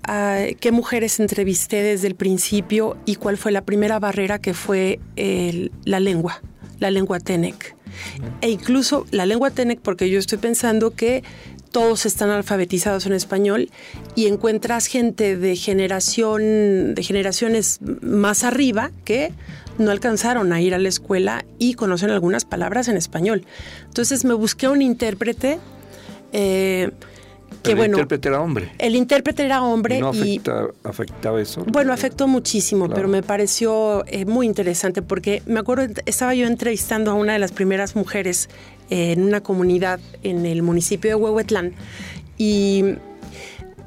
[0.59, 5.01] qué mujeres entrevisté desde el principio y cuál fue la primera barrera que fue
[5.85, 6.41] la lengua,
[6.79, 7.77] la lengua Tenec.
[8.41, 11.23] E incluso la lengua Tenec, porque yo estoy pensando que
[11.73, 13.71] todos están alfabetizados en español
[14.15, 19.33] y encuentras gente de generación de generaciones más arriba que
[19.79, 23.45] no alcanzaron a ir a la escuela y conocen algunas palabras en español.
[23.87, 25.59] Entonces me busqué un intérprete
[26.33, 26.91] eh,
[27.65, 28.73] el intérprete era hombre.
[28.79, 30.01] El intérprete era hombre.
[30.01, 30.11] ¿No
[30.85, 31.65] afectaba eso?
[31.67, 37.11] Bueno, afectó muchísimo, pero me pareció eh, muy interesante porque me acuerdo, estaba yo entrevistando
[37.11, 38.49] a una de las primeras mujeres
[38.93, 41.73] en una comunidad en el municipio de Huehuetlán
[42.37, 42.85] y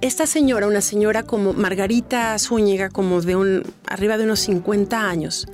[0.02, 5.48] esta señora, una señora como Margarita Zúñiga, como de un arriba de unos 50 años,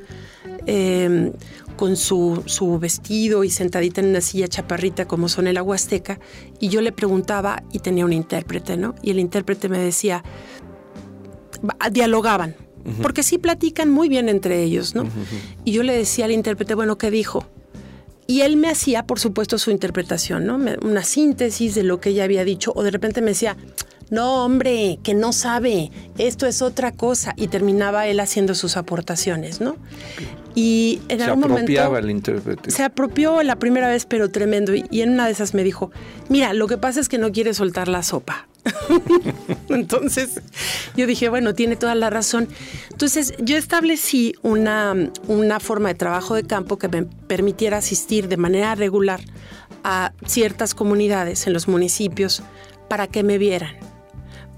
[0.65, 1.33] em,
[1.75, 6.19] con su, su, vestido y sentadita en una silla chaparrita como son el Huasteca,
[6.59, 8.95] y yo le preguntaba y tenía un intérprete, ¿no?
[9.01, 10.23] Y el intérprete me decía,
[11.91, 12.55] dialogaban,
[13.01, 15.03] porque sí platican muy bien entre ellos, ¿no?
[15.65, 17.45] Y yo le decía al intérprete, bueno, ¿qué dijo?
[18.27, 20.59] Y él me hacía, por supuesto, su interpretación, ¿no?
[20.81, 23.57] Una síntesis de lo que ella había dicho, o de repente me decía,
[24.11, 27.33] no, hombre, que no sabe, esto es otra cosa.
[27.37, 29.77] Y terminaba él haciendo sus aportaciones, ¿no?
[30.53, 31.71] Y en algún momento.
[31.71, 32.71] Se apropiaba el intérprete.
[32.71, 34.73] Se apropió la primera vez, pero tremendo.
[34.75, 35.91] Y, en una de esas me dijo:
[36.27, 38.47] Mira, lo que pasa es que no quiere soltar la sopa.
[39.69, 40.41] Entonces
[40.95, 42.47] yo dije, bueno, tiene toda la razón.
[42.91, 44.95] Entonces yo establecí una,
[45.27, 49.21] una forma de trabajo de campo que me permitiera asistir de manera regular
[49.83, 52.43] a ciertas comunidades en los municipios
[52.87, 53.75] para que me vieran,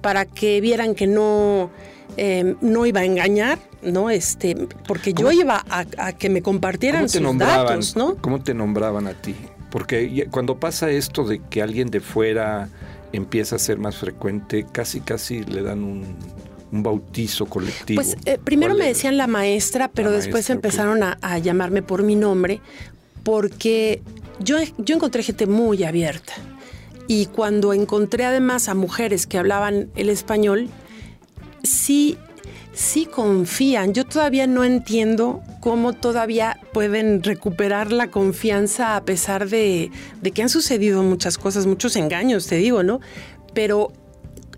[0.02, 1.70] para que vieran que no,
[2.18, 4.10] em, no iba a engañar, ¿no?
[4.10, 8.16] Este, porque yo iba a, que me compartieran sus datos, ¿no?
[8.16, 9.36] ¿Cómo te nombraban a ti?
[9.70, 12.70] Porque cuando pasa esto de que alguien de fuera
[13.14, 16.18] empieza a ser más frecuente, casi casi le dan un,
[16.76, 18.02] bautizo colectivo.
[18.02, 22.62] Pues eh, primero me decían la maestra, pero después empezaron a, llamarme por mi nombre,
[23.22, 24.02] porque
[24.40, 26.34] yo, yo encontré gente muy abierta.
[27.08, 30.68] Y cuando encontré además a mujeres que hablaban el español,
[31.62, 32.18] sí
[32.74, 33.94] sí confían.
[33.94, 39.92] Yo todavía no entiendo cómo todavía pueden recuperar la confianza a pesar de,
[40.34, 43.00] que han sucedido muchas cosas, muchos engaños, te digo, ¿no?
[43.54, 43.94] Pero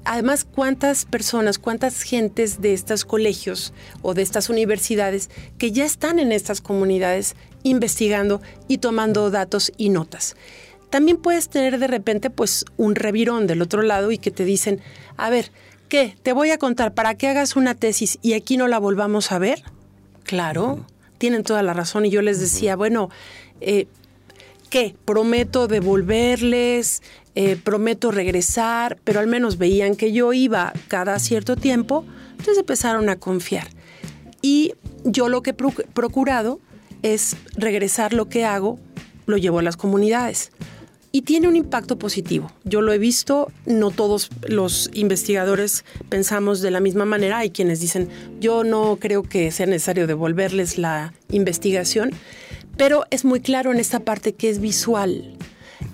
[0.05, 6.19] además, ¿cuántas personas, cuántas gentes de estos colegios o de estas universidades que ya están
[6.19, 10.35] en estas comunidades investigando y tomando datos y notas?
[10.89, 14.79] También puedes tener de repente pues un revirón del otro lado y que te dicen,
[15.17, 15.51] a ver,
[15.89, 16.15] ¿qué?
[16.23, 19.39] Te voy a contar para que hagas una tesis y aquí no la volvamos a
[19.39, 19.63] ver.
[20.23, 20.85] Claro,
[21.17, 23.09] tienen toda la razón y yo les decía, bueno,
[23.61, 23.87] eh,
[24.69, 24.95] ¿qué?
[25.05, 27.01] Prometo devolverles,
[27.35, 33.09] eh, prometo regresar, pero al menos veían que yo iba cada cierto tiempo, entonces empezaron
[33.09, 33.67] a confiar.
[34.41, 36.59] Y yo lo que he procurado
[37.01, 38.79] es regresar lo que hago,
[39.25, 40.51] lo llevo a las comunidades.
[41.15, 42.51] Y tiene un impacto positivo.
[42.65, 47.37] Yo lo he visto, no todos los investigadores pensamos de la misma manera.
[47.37, 48.09] Hay quienes dicen,
[48.41, 52.11] yo no creo que sea necesario devolverles la investigación,
[52.75, 55.37] pero es muy claro en esta parte que es visual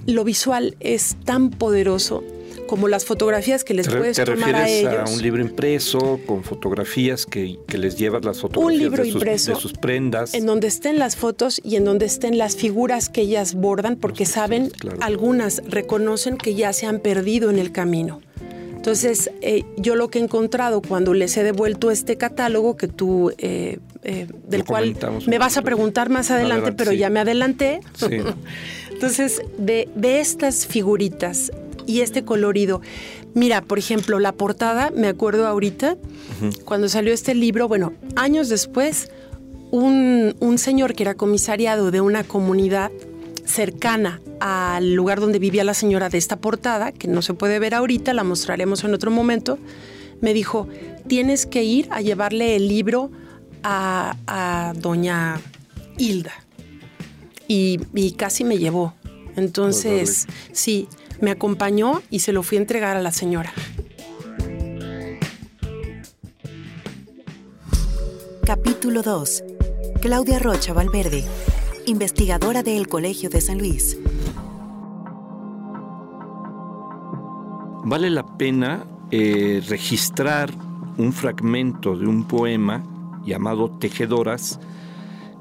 [0.08, 2.24] lo visual es tan poderoso
[2.72, 5.12] como las fotografías que les puedes tomar a ellos.
[5.12, 9.16] a un libro impreso con fotografías que, les llevas las fotografías un libro de, sus,
[9.16, 10.34] impreso, de sus prendas.
[10.34, 14.26] En donde estén las fotos y en donde estén las figuras que ellas bordan, porque
[14.26, 18.22] saben, algunas reconocen que ya se han perdido en el camino.
[18.74, 23.34] Entonces, eh, yo lo que he encontrado cuando les he devuelto este catálogo que tú,
[23.38, 24.96] eh, eh, del cual
[25.28, 27.82] me vas a preguntar más adelante, pero ya me adelanté.
[29.02, 31.52] Entonces, de, estas figuritas
[31.86, 32.82] y este colorido,
[33.34, 35.98] mira, por ejemplo, la portada, me acuerdo ahorita,
[36.65, 39.10] cuando salió este libro, bueno, años después,
[39.72, 42.91] un, señor que era comisariado de una comunidad
[43.46, 47.74] cercana al lugar donde vivía la señora de esta portada, que no se puede ver
[47.74, 49.58] ahorita, la mostraremos en otro momento,
[50.20, 50.67] me dijo,
[51.08, 53.12] tienes que ir a llevarle el libro
[53.63, 55.39] a, a doña
[55.98, 56.34] Hilda
[57.94, 58.94] y, casi me llevó.
[59.36, 60.88] Entonces, sí,
[61.22, 63.54] me acompañó y se lo fui a entregar a la señora.
[68.46, 69.44] Capítulo 2.
[70.02, 71.24] Claudia Rocha Valverde,
[71.86, 73.98] investigadora del Colegio de San Luis.
[77.84, 80.52] Vale la pena eh, registrar
[80.98, 82.84] un fragmento de un poema
[83.24, 84.60] llamado Tejedoras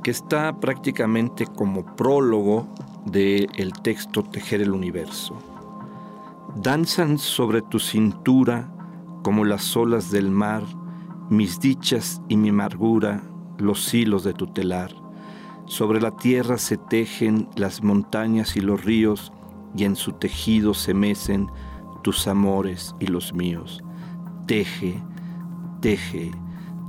[0.03, 2.66] que está prácticamente como prólogo
[3.07, 5.49] del el texto Tejer el Universo.
[6.56, 8.72] Danzan sobre tu cintura
[9.22, 10.64] como las olas del mar,
[11.28, 13.22] mis dichas y mi amargura,
[13.58, 14.92] los hilos de tu telar.
[15.66, 19.32] Sobre la tierra se tejen las montañas y los ríos,
[19.76, 21.48] y en su tejido se mecen
[22.02, 23.80] tus amores y los míos.
[24.46, 25.00] Teje,
[25.80, 26.32] teje,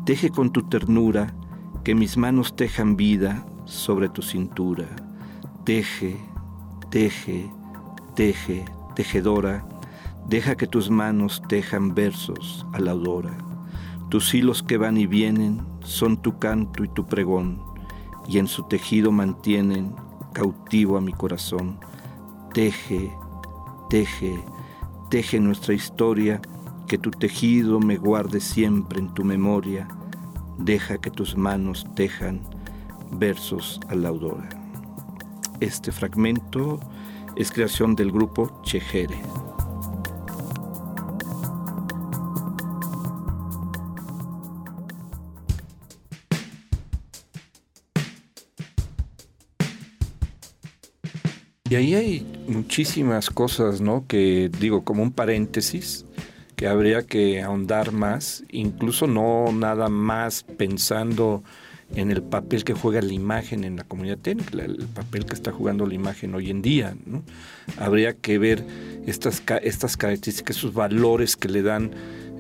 [0.05, 1.35] teje con tu ternura,
[1.83, 4.87] que mis manos tejan vida sobre tu cintura.
[5.65, 6.17] Teje,
[6.89, 7.51] teje,
[8.15, 8.65] teje,
[9.01, 9.65] tejedora,
[10.27, 13.35] deja que tus manos tejan versos a la aurora.
[14.09, 17.59] Tus hilos que van y vienen son tu canto y tu pregón,
[18.27, 19.95] y en su tejido mantienen
[20.33, 21.79] cautivo a mi corazón.
[22.53, 23.11] Teje,
[23.89, 24.39] teje,
[25.09, 26.39] teje nuestra historia,
[26.87, 29.87] que tu tejido me guarde siempre en tu memoria
[30.59, 32.39] deja que tus manos tejan
[33.13, 34.47] versos a la aurora.
[35.59, 36.79] Este fragmento
[37.35, 39.19] es creación del grupo Chejere.
[51.71, 54.05] Y ahí hay muchísimas cosas, ¿no?
[54.05, 56.05] Que digo, como un paréntesis,
[56.57, 61.43] que habría que ahondar más, incluso no nada más pensando
[61.95, 65.51] en el papel que juega la imagen en la comunidad técnica, el papel que está
[65.51, 66.95] jugando la imagen hoy en día.
[67.05, 67.23] ¿no?
[67.77, 68.65] Habría que ver
[69.05, 71.91] estas, estas características, esos valores que le dan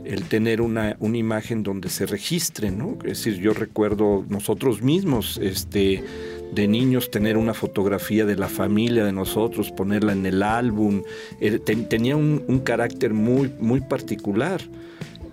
[0.05, 2.97] el tener una, una imagen donde se registre, ¿no?
[3.03, 6.03] Es decir, yo recuerdo nosotros mismos, este
[6.51, 11.03] de niños tener una fotografía de la familia de nosotros, ponerla en el álbum,
[11.39, 14.61] eh, tenía un, carácter muy, muy particular.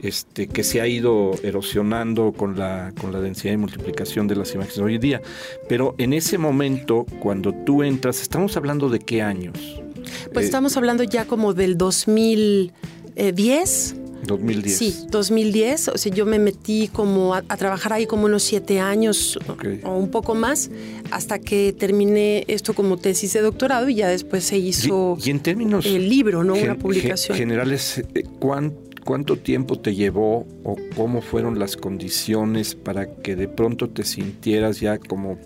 [0.00, 4.54] Este, que se ha ido erosionando con la, con la densidad y multiplicación de las
[4.54, 5.20] imágenes hoy en día.
[5.68, 9.82] Pero en ese momento, cuando tú entras, estamos hablando de qué años?
[10.32, 13.96] Pues eh, estamos hablando ya como del 2010.
[14.26, 14.76] 2010.
[14.76, 15.88] Sí, 2010.
[15.88, 19.38] O sea, yo me metí como a, trabajar ahí como unos siete años
[19.82, 20.70] o un poco más,
[21.10, 25.40] hasta que terminé esto como tesis de doctorado y ya después se hizo y, en
[25.40, 26.54] términos el libro, ¿no?
[26.54, 27.36] Una publicación.
[27.36, 28.22] Generales, eh,
[29.08, 34.80] ¿cuánto tiempo te llevó o cómo fueron las condiciones para que de pronto te sintieras
[34.80, 35.38] ya como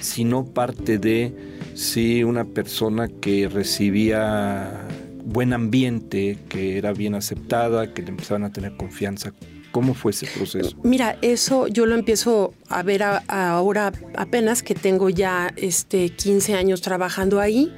[0.00, 1.34] si no parte de
[1.74, 4.88] sí una persona que recibía
[5.22, 9.34] buen ambiente, que era bien aceptada, que le empezaban a tener confianza.
[9.70, 10.74] ¿Cómo fue ese proceso?
[10.82, 16.80] Mira, eso yo lo empiezo a ver ahora apenas que tengo ya este 15 años
[16.80, 17.70] trabajando ahí.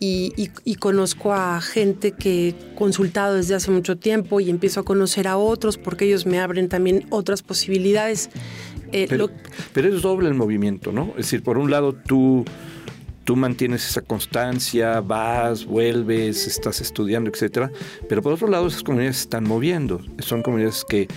[0.00, 5.26] Y, conozco a gente que he consultado desde hace mucho tiempo y empiezo a conocer
[5.26, 8.30] a otros porque ellos me abren también otras posibilidades.
[8.92, 9.28] Eh, pero,
[9.72, 11.10] pero, es doble el movimiento, ¿no?
[11.10, 12.44] Es decir, por un lado tú
[13.28, 17.70] tú mantienes esa constancia, vas, vuelves, estás estudiando, etcétera,
[18.08, 21.08] pero por otro lado esas comunidades se están moviendo, son comunidades que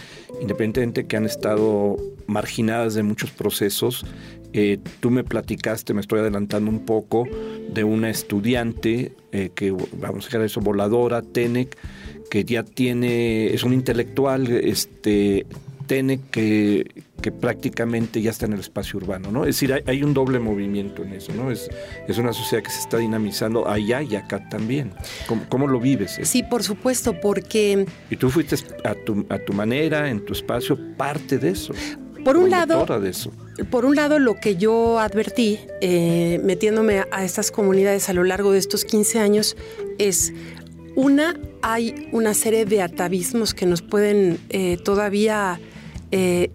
[0.41, 1.95] independientemente que han estado
[2.27, 4.05] marginadas de muchos procesos,
[4.53, 7.27] eh, tú me platicaste, me estoy adelantando un poco,
[7.73, 11.77] de una estudiante eh, que, vamos a dejar eso, voladora, Tenec,
[12.29, 15.45] que ya tiene, es un intelectual, este,
[15.87, 16.85] Tenec que,
[17.21, 19.41] que prácticamente ya está en el espacio urbano, ¿no?
[19.43, 21.51] Es decir, hay, un doble movimiento en eso, ¿no?
[21.51, 21.69] Es,
[22.07, 24.91] es una sociedad que se está dinamizando allá y acá también.
[25.49, 26.19] ¿Cómo, lo vives?
[26.23, 27.85] Sí, por supuesto, porque...
[28.09, 31.73] Y tú fuiste a tu, a tu manera, en tu espacio, parte de eso.
[32.23, 33.31] Por un lado, de eso.
[33.69, 38.51] por un lado, lo que yo advertí eh, metiéndome a estas comunidades a lo largo
[38.51, 39.57] de estos 15 años
[39.97, 40.33] es
[40.95, 45.59] una, hay una serie de atavismos que nos pueden eh, todavía
[46.11, 46.51] eh,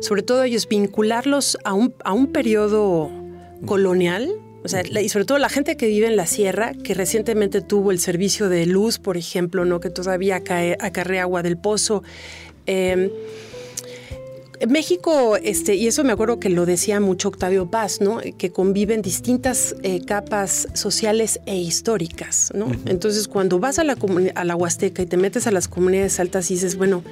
[0.00, 3.10] sobre todo ellos, vincularlos a un, a un periodo
[3.64, 4.30] colonial,
[4.64, 7.92] o sea, y sobre todo la gente que vive en la sierra, que recientemente tuvo
[7.92, 9.80] el servicio de luz, por ejemplo, ¿no?
[9.80, 12.02] que todavía cae, acarrea agua del pozo.
[14.68, 18.20] México, este, y eso me acuerdo que lo decía mucho Octavio Paz, ¿no?
[18.38, 22.52] que conviven distintas eh, capas sociales e históricas.
[22.54, 22.70] ¿no?
[22.86, 23.96] Entonces, cuando vas a la,
[24.34, 27.02] a la Huasteca y te metes a las comunidades altas y dices, bueno,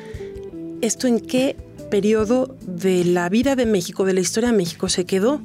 [0.81, 1.57] ¿esto en qué
[1.95, 5.41] periodo de la vida de México, de la historia de México, se quedó.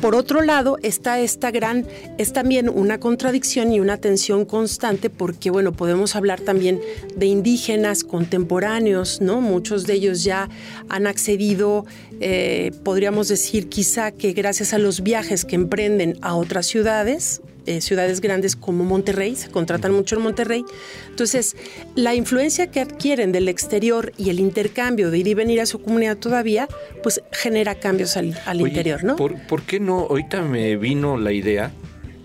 [0.00, 1.86] Por otro lado, está esta gran,
[2.18, 6.80] es también una contradicción y una tensión constante porque, bueno, podemos hablar también
[7.16, 9.40] de indígenas contemporáneos, ¿no?
[9.40, 10.48] Muchos de ellos ya
[10.88, 11.86] han accedido,
[12.20, 17.80] eh, podríamos decir quizá que gracias a los viajes que emprenden a otras ciudades, eh,
[17.80, 20.64] ciudades grandes como Monterrey, se contratan mucho en Monterrey.
[21.08, 21.56] Entonces,
[21.94, 25.80] la influencia que adquieren del exterior y el intercambio de ir y venir a su
[25.80, 26.68] comunidad todavía,
[27.02, 29.16] pues genera cambios al, interior, ¿no?
[29.16, 30.00] ¿por, qué no?
[30.00, 31.72] Ahorita me vino la idea,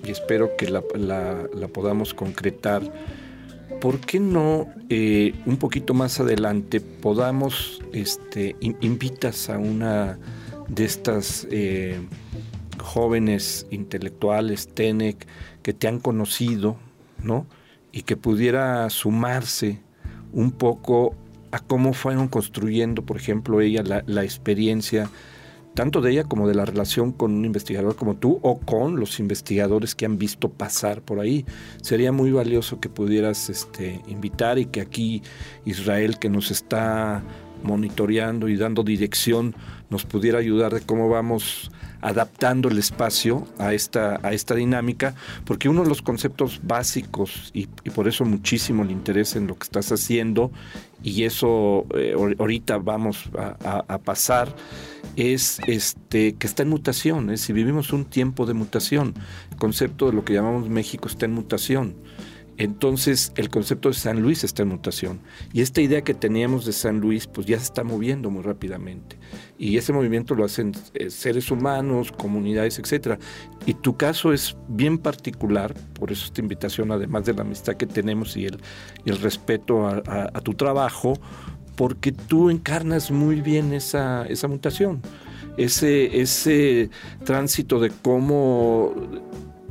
[0.05, 0.81] y espero que la,
[1.73, 2.81] podamos concretar.
[3.81, 10.17] ¿Por qué no eh, un poquito más adelante podamos, este, invitas a una
[10.67, 11.99] de estas eh,
[12.79, 15.27] jóvenes intelectuales, TENEC,
[15.61, 16.77] que te han conocido,
[17.23, 17.45] ¿no?
[17.91, 19.81] Y que pudiera sumarse
[20.33, 21.15] un poco
[21.51, 25.09] a cómo fueron construyendo, por ejemplo, ella la, experiencia,
[25.73, 29.19] tanto de ella como de la relación con un investigador como tú o con los
[29.19, 31.45] investigadores que han visto pasar por ahí.
[31.81, 35.21] Sería muy valioso que pudieras este, invitar y que aquí
[35.65, 37.23] Israel, que nos está
[37.63, 39.55] monitoreando y dando dirección,
[39.89, 45.69] nos pudiera ayudar de cómo vamos adaptando el espacio a esta, a esta dinámica, porque
[45.69, 49.91] uno de los conceptos básicos, y, por eso muchísimo el interés en lo que estás
[49.91, 50.51] haciendo,
[51.03, 54.55] y eso eh, ahorita vamos a, pasar,
[55.15, 59.13] es este, que está en mutación, es si vivimos un tiempo de mutación,
[59.51, 61.95] el concepto de lo que llamamos México está en mutación.
[62.57, 65.19] Entonces el concepto de San Luis está en mutación.
[65.53, 69.17] Y esta idea que teníamos de San Luis pues ya se está moviendo muy rápidamente.
[69.59, 73.19] Y ese movimiento lo hacen eh, seres humanos, comunidades, etcétera.
[73.65, 77.85] Y tu caso es bien particular, por eso esta invitación además de la amistad que
[77.85, 78.59] tenemos y el,
[79.05, 81.13] el respeto a, tu trabajo,
[81.75, 85.01] porque tú encarnas muy bien esa, esa mutación.
[85.57, 86.91] Ese, ese
[87.25, 88.93] tránsito de cómo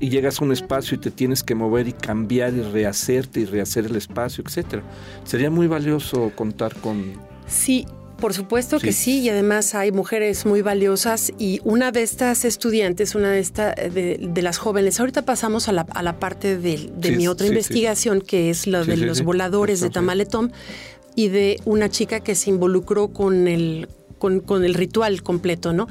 [0.01, 3.45] y llegas a un espacio y te tienes que mover y cambiar y rehacerte y
[3.47, 4.83] rehacer el espacio, etcétera.
[5.25, 7.15] Sería muy valioso contar con
[7.47, 7.87] Sí,
[8.19, 13.15] por supuesto que sí, y además hay mujeres muy valiosas y una de estas estudiantes,
[13.15, 17.29] una de, esta, de, las jóvenes, ahorita pasamos a la, a la parte de, mi
[17.29, 20.53] otra investigación, que es la de los voladores de Tamaletón,
[21.15, 25.89] y de una chica que se involucró con el con, el ritual completo, ¿no?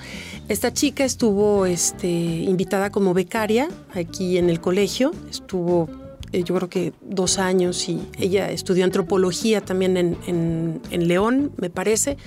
[0.48, 5.90] Esta chica estuvo este, invitada como becaria aquí en el colegio, estuvo
[6.32, 12.18] eh, yo creo que dos años y ella estudió antropología también en, León, me parece,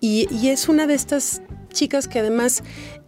[0.00, 2.62] y, y, es una de estas chicas que además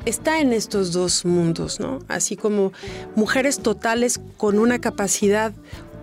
[0.05, 2.01] está en estos dos mundos, ¿no?
[2.09, 2.73] Así como
[3.17, 5.53] mujeres totales con una capacidad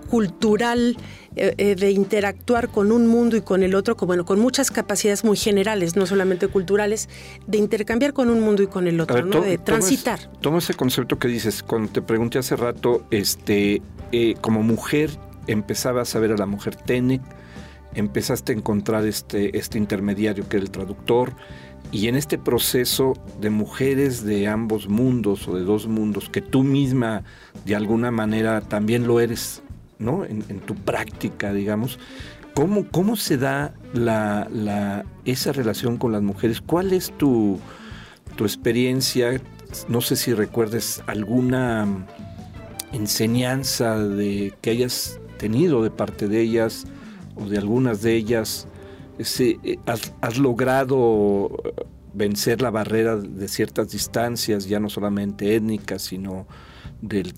[0.09, 0.97] cultural
[1.35, 4.71] eh, eh, de interactuar con un mundo y con el otro, con, bueno, con muchas
[4.71, 7.07] capacidades muy generales, no solamente culturales,
[7.47, 10.19] de intercambiar con un mundo y con el otro, de transitar.
[10.41, 13.81] Toma, ese concepto que dices, cuando te pregunté hace rato, este,
[14.11, 15.11] eh, como mujer
[15.47, 17.21] empezabas a ver a la mujer TENEC,
[17.93, 21.33] empezaste a encontrar este, este intermediario que era el traductor,
[21.91, 26.63] y en este proceso de mujeres de ambos mundos o de dos mundos, que tú
[26.63, 27.23] misma
[27.65, 29.63] de alguna manera también lo eres,
[29.99, 30.25] ¿no?
[30.25, 31.99] En, tu práctica, digamos,
[32.53, 36.61] ¿cómo, cómo se da la, esa relación con las mujeres?
[36.61, 37.59] ¿Cuál es tu,
[38.35, 39.41] tu experiencia?
[39.87, 41.87] No sé si recuerdes alguna
[42.91, 46.85] enseñanza de que hayas tenido de parte de ellas
[47.35, 48.67] o de algunas de ellas
[49.39, 51.49] eh, has, logrado
[52.13, 56.47] vencer la barrera de ciertas distancias, ya no solamente étnicas, sino
[57.01, 57.33] del,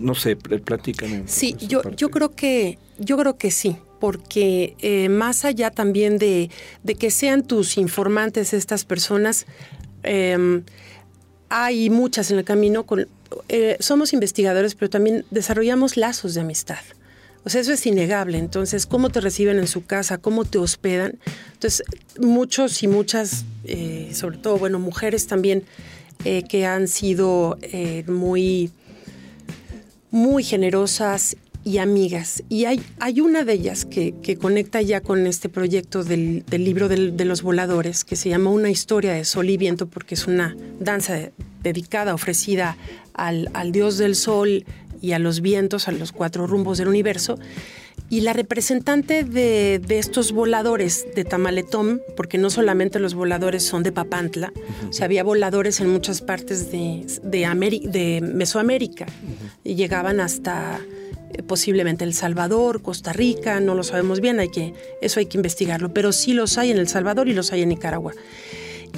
[0.00, 1.24] no sé, platícame.
[1.26, 6.50] Sí, yo, yo creo que, yo creo que sí, porque eh, más allá también de,
[6.98, 9.46] que sean tus informantes estas personas,
[10.02, 10.64] em,
[11.50, 12.84] hay muchas en el camino.
[12.84, 13.06] Con,
[13.48, 16.80] eh, somos investigadores, pero también desarrollamos lazos de amistad.
[17.44, 18.38] O sea, eso es innegable.
[18.38, 20.18] Entonces, ¿cómo te reciben en su casa?
[20.18, 21.18] ¿Cómo te hospedan?
[21.52, 21.84] Entonces,
[22.18, 25.64] muchos y muchas, eh, sobre todo, bueno, mujeres también,
[26.22, 27.56] que han sido
[28.06, 28.70] muy,
[30.10, 32.42] muy generosas y amigas.
[32.48, 37.24] Y hay, hay una de ellas que, conecta ya con este proyecto del, libro de
[37.24, 41.30] los voladores, que se llama Una historia de sol y viento, porque es una danza
[41.62, 42.76] dedicada, ofrecida
[43.12, 44.64] al, al dios del sol
[45.02, 47.38] y a los vientos, a los cuatro rumbos del universo.
[48.10, 53.92] Y la representante de, estos voladores de Tamaletón, porque no solamente los voladores son de
[53.92, 54.52] Papantla,
[54.88, 59.06] o sea, había voladores en muchas partes de, de, Mesoamérica
[59.62, 60.80] y llegaban hasta
[61.32, 65.38] eh, posiblemente El Salvador, Costa Rica, no lo sabemos bien, hay que, eso hay que
[65.38, 68.12] investigarlo, pero sí los hay en El Salvador y los hay en Nicaragua.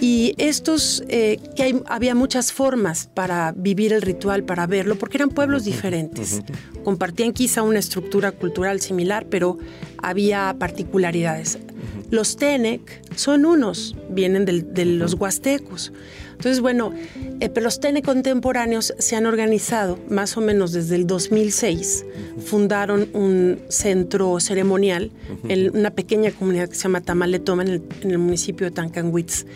[0.00, 5.30] Y estos, eh, que había muchas formas para vivir el ritual, para verlo, porque eran
[5.30, 6.42] pueblos diferentes.
[6.84, 9.58] Compartían quizá una estructura cultural similar, pero
[9.98, 11.58] había particularidades.
[12.10, 15.92] Los Tenec son unos, vienen de los huastecos.
[16.32, 16.92] Entonces, bueno,
[17.40, 22.04] eh, pero los Tenec contemporáneos se han organizado más o menos desde el 2006.
[22.44, 25.12] Fundaron un centro ceremonial
[25.48, 29.46] en una pequeña comunidad que se llama Tamaletoma en el, en el municipio de Tancanwitz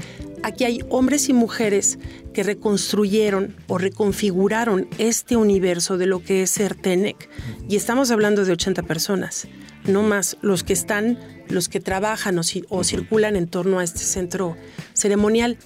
[0.42, 1.98] aquí hay hombres y mujeres
[2.32, 7.28] que reconstruyeron o reconfiguraron este universo de lo que es ser Tenec.
[7.68, 9.48] Y estamos hablando de 80 personas,
[9.84, 11.18] no más los que están,
[11.48, 14.56] los que trabajan o, circulan en torno a este centro
[14.92, 15.58] ceremonial.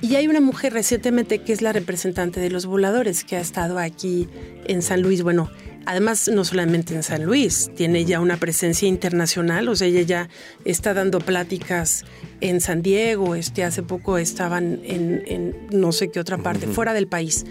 [0.00, 3.78] Y hay una mujer recientemente que es la representante de los voladores que ha estado
[3.78, 4.28] aquí
[4.66, 5.22] en San Luis.
[5.22, 5.50] Bueno,
[5.86, 10.28] Además, no solamente en San Luis, tiene ya una presencia internacional, o sea, ella ya
[10.64, 12.04] está dando pláticas
[12.40, 17.06] en San Diego, este, hace poco estaban en, no sé qué otra parte, fuera del
[17.06, 17.44] país.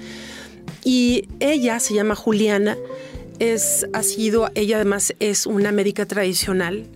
[0.83, 2.77] Y ella se llama Juliana,
[3.39, 6.87] es, ha sido, ella además es una médica tradicional,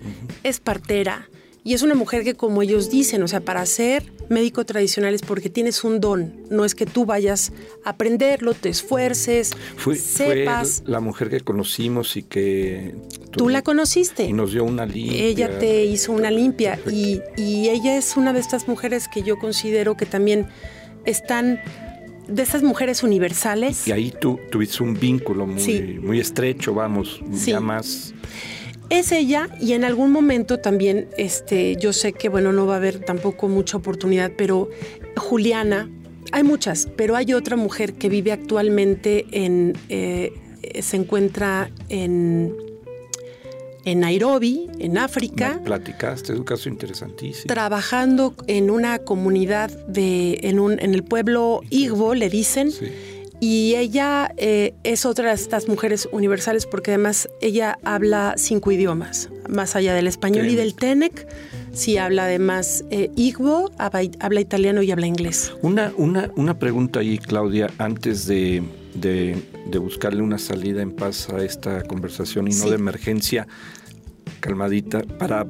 [0.44, 1.30] es partera,
[1.68, 5.22] y es una mujer que, como ellos dicen, o sea, para ser médico tradicional es
[5.22, 6.34] porque tienes un don.
[6.50, 7.52] No es que tú vayas
[7.84, 9.52] a aprenderlo, te esfuerces,
[9.98, 10.82] sepas.
[10.86, 12.96] Fue la mujer que conocimos y que.
[13.32, 14.24] Tú, la conociste.
[14.24, 15.22] Y nos dio una limpia.
[15.22, 16.80] Ella te hizo una limpia.
[16.90, 20.48] Y, ella es una de estas mujeres que yo considero que también
[21.04, 21.60] están
[22.30, 23.86] de esas mujeres universales.
[23.90, 28.14] Y ahí tú tuviste un vínculo muy, muy estrecho, vamos, ya más
[28.90, 32.78] es ella y en algún momento también, este, yo sé que bueno, no va a
[32.78, 34.70] haber tampoco mucha oportunidad, pero
[35.16, 35.90] Juliana,
[36.32, 40.34] hay muchas, pero hay otra mujer que vive actualmente en, eh,
[40.82, 42.56] se encuentra en,
[43.86, 45.62] en Nairobi, en África.
[45.64, 47.48] platicaste, es un caso interesantísimo.
[47.48, 52.72] Trabajando en una comunidad de, en, un, en el pueblo Igbo, le dicen.
[52.72, 52.88] Sí
[53.40, 59.30] y ella eh, es otra de estas mujeres universales porque además ella habla cinco idiomas,
[59.48, 61.28] más allá del español y del Tenec.
[61.72, 65.54] Sí habla además eh, Igbo, habla, italiano y habla inglés.
[65.62, 68.64] Una, una, una pregunta ahí, Claudia, antes de,
[69.80, 73.48] buscarle una salida en paz a esta conversación y no de emergencia,
[74.40, 75.46] calmadita, para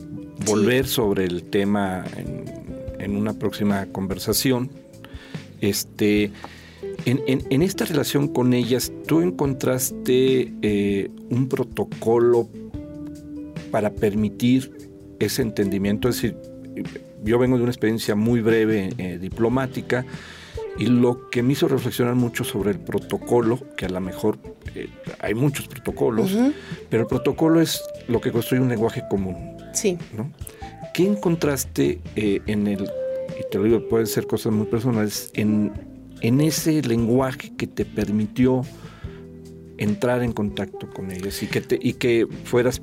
[0.46, 2.44] volver sobre el tema en,
[3.00, 4.70] en una próxima conversación.
[5.62, 6.34] Este
[7.08, 12.50] en, esta relación con ellas, ¿tú encontraste eh, un protocolo
[13.72, 14.90] para permitir
[15.20, 16.10] ese entendimiento?
[16.10, 16.38] Es decir,
[17.24, 20.06] yo vengo de una experiencia muy breve eh, diplomática
[20.78, 24.38] y lo que me hizo reflexionar mucho sobre el protocolo, que a lo mejor
[24.76, 24.90] eh,
[25.20, 26.38] hay muchos protocolos,
[26.90, 29.58] pero el protocolo es lo que construye un lenguaje común.
[29.74, 29.98] Sí.
[30.16, 30.30] ¿no?
[30.94, 35.72] ¿Qué encontraste en el, y te lo digo, pueden ser cosas muy personales, en
[36.22, 38.64] en ese lenguaje que te permitió
[39.78, 42.82] entrar en contacto con ellas y que, te, y que fueras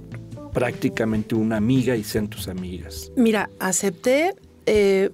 [0.53, 3.13] prácticamente una amiga y sean tus amigas?
[3.17, 4.35] Mira, acepté
[4.67, 5.11] eh,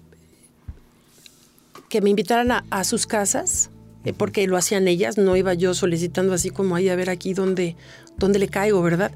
[1.89, 3.71] que me invitaran a, sus casas,
[4.05, 7.35] eh, porque lo hacían ellas, no iba yo solicitando así como ahí a ver aquí
[7.35, 7.75] dónde,
[8.17, 9.13] dónde le caigo, ¿verdad?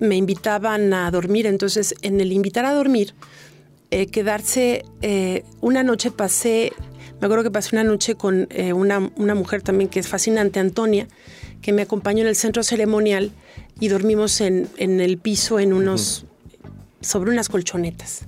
[0.00, 3.14] Me invitaban a dormir, entonces en el invitar a dormir,
[3.90, 4.84] eh, quedarse,
[5.60, 6.72] una noche pasé,
[7.20, 11.08] me acuerdo que pasé una noche con una, una mujer también que es fascinante, Antonia,
[11.64, 13.32] que me acompañó en el centro ceremonial
[13.80, 16.26] y dormimos en, el piso en unos,
[17.00, 18.26] sobre unas colchonetas.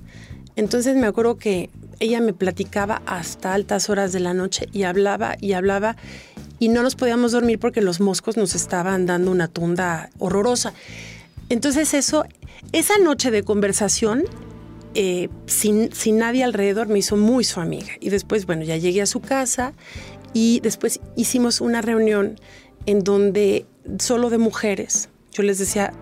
[0.55, 1.69] Entonces me acuerdo que
[1.99, 5.95] ella me platicaba hasta altas horas de la noche y hablaba y hablaba
[6.59, 10.73] y no nos podíamos dormir porque los moscos nos estaban dando una tunda horrorosa.
[11.49, 12.25] Entonces eso,
[12.71, 14.23] esa noche de conversación,
[14.93, 17.93] eh, sin, sin nadie alrededor, me hizo muy su amiga.
[17.99, 19.73] Y después, bueno, ya llegué a su casa
[20.33, 22.39] y después hicimos una reunión
[22.85, 23.65] en donde
[23.99, 25.09] solo de mujeres.
[25.31, 25.93] Yo les decía,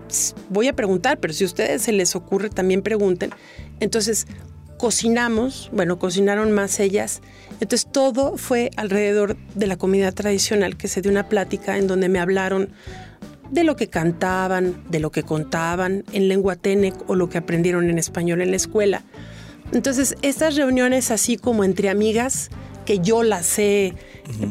[0.48, 3.30] voy a preguntar, pero si a ustedes se les ocurre, también pregunten.
[3.80, 4.26] Entonces,
[4.78, 7.20] cocinamos, bueno, cocinaron más ellas.
[7.60, 12.08] Entonces, todo fue alrededor de la comida tradicional, que se dio una plática en donde
[12.08, 12.70] me hablaron
[13.50, 17.90] de lo que cantaban, de lo que contaban en lengua tenec o lo que aprendieron
[17.90, 19.02] en español en la escuela.
[19.72, 22.50] Entonces, estas reuniones así como entre amigas,
[22.84, 23.94] que yo las he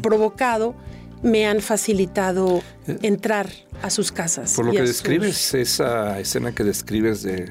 [0.02, 0.74] provocado,
[1.22, 2.98] me han facilitado eh.
[3.02, 3.48] entrar
[3.82, 4.54] a sus casas.
[4.54, 7.50] Por lo que describes, esa escena que describes de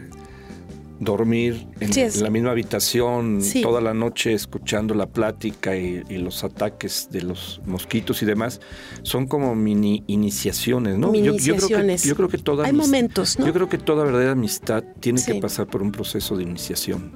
[0.99, 1.91] dormir en,
[2.21, 8.23] la misma habitación toda la noche escuchando la plática y, los ataques de los mosquitos
[8.23, 8.61] y demás,
[9.03, 11.11] son como mini iniciaciones, ¿no?
[11.11, 12.03] Mini iniciaciones.
[12.03, 13.45] Yo, creo que, toda Hay momentos, ¿no?
[13.45, 17.11] Yo creo que toda verdadera amistad tiene que pasar por un proceso de iniciación.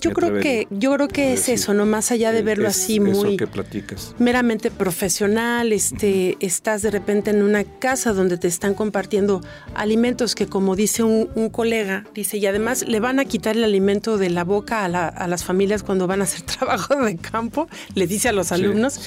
[0.00, 3.36] Yo creo que yo creo que es eso, no más allá de verlo así muy
[3.36, 4.14] que platicas.
[4.18, 9.40] meramente profesional, este estás de repente en una casa donde te están compartiendo
[9.74, 14.18] alimentos que como dice un, colega, dice, y además le van a quitar el alimento
[14.18, 18.28] de la boca a, las familias cuando van a hacer trabajo de campo, le dice
[18.28, 19.00] a los alumnos,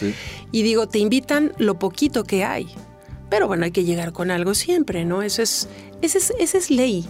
[0.52, 2.68] y digo, te invitan lo poquito que hay.
[3.30, 5.24] Pero bueno, hay que llegar con algo siempre, ¿no?
[5.24, 5.68] Eso es,
[6.04, 7.08] esa es, esa es ley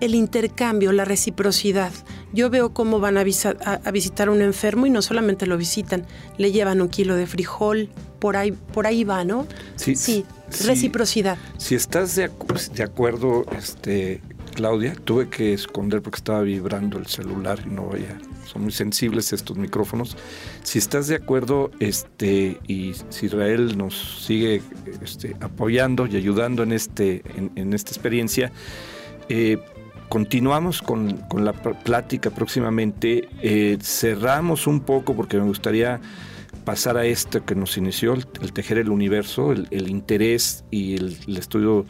[0.00, 1.92] el intercambio, la reciprocidad.
[2.32, 6.04] Yo veo cómo van a, visitar a un enfermo y no solamente lo visitan,
[6.36, 9.46] le llevan un kilo de frijol, por ahí, por ahí va, ¿no?
[9.76, 10.24] Sí, sí,
[10.64, 11.38] reciprocidad.
[11.56, 12.30] Si estás de,
[12.74, 14.20] de, acuerdo, este,
[14.54, 18.18] Claudia, tuve que esconder porque estaba vibrando el celular y no vaya.
[18.44, 20.16] Son muy sensibles estos micrófonos.
[20.62, 24.62] Si estás de acuerdo, este, y si Israel nos sigue
[25.02, 28.50] este, apoyando y ayudando en, este, en, esta experiencia,
[29.28, 29.58] eh,
[30.08, 33.28] continuamos con, la plática próximamente.
[33.42, 36.00] Eh, cerramos un poco porque me gustaría
[36.64, 41.86] pasar a esto que nos inició, el, tejer el universo, el, interés y el, estudio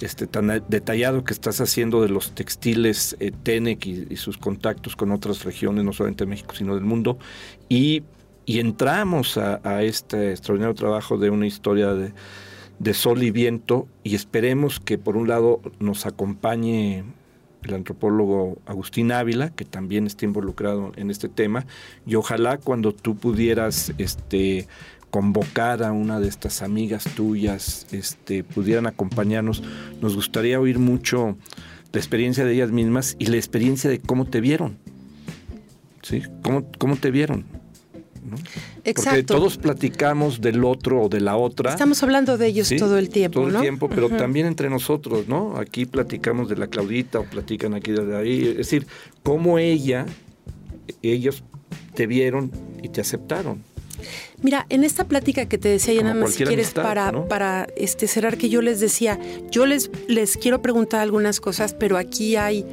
[0.00, 5.12] este, tan detallado que estás haciendo de los textiles eh, TENEC y, sus contactos con
[5.12, 7.18] otras regiones, no solamente de México, sino del mundo.
[7.68, 8.02] Y,
[8.46, 12.14] entramos a, a, este extraordinario trabajo de una historia de,
[12.78, 17.04] de sol y viento y esperemos que por un lado nos acompañe
[17.68, 21.66] el antropólogo Agustín Ávila, que también está involucrado en este tema,
[22.06, 24.66] y ojalá cuando tú pudieras este,
[25.10, 29.62] convocar a una de estas amigas tuyas, este, pudieran acompañarnos,
[30.00, 31.36] nos gustaría oír mucho
[31.92, 34.76] la experiencia de ellas mismas y la experiencia de cómo te vieron.
[36.02, 36.22] ¿Sí?
[36.42, 37.44] ¿Cómo, cómo te vieron?
[38.88, 39.10] Exacto.
[39.10, 41.70] Porque todos platicamos del otro o de la otra.
[41.70, 45.56] Estamos hablando de ellos todo el tiempo, Todo el tiempo, pero también entre nosotros, ¿no?
[45.56, 48.48] Aquí platicamos de la Claudita o platican aquí de ahí.
[48.48, 48.86] Es decir,
[49.22, 50.06] cómo ella,
[51.02, 51.42] ellos
[51.94, 52.50] te vieron
[52.82, 53.62] y te aceptaron.
[54.42, 58.06] Mira, en esta plática que te decía, ya nada más si quieres para, para este,
[58.06, 59.18] cerrar, que yo les decía,
[59.50, 62.64] yo les, les quiero preguntar algunas cosas, pero aquí hay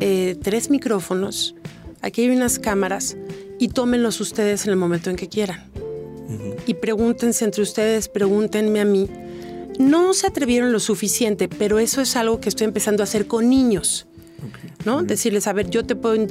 [0.00, 1.54] eh, tres micrófonos,
[2.02, 3.16] aquí hay unas cámaras
[3.58, 5.64] y tómenlos ustedes en el momento en que quieran.
[6.66, 9.08] Y pregúntense entre ustedes, pregúntenme a mí.
[9.78, 13.48] No se atrevieron lo suficiente, pero eso es algo que estoy empezando a hacer con
[13.48, 14.06] niños.
[14.84, 15.02] ¿no?
[15.02, 16.26] Decirles, a ver, yo te puedo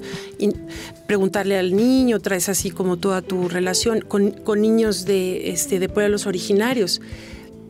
[1.07, 6.25] preguntarle al niño, traes así como toda tu relación con, niños de, este, de pueblos
[6.25, 7.01] originarios.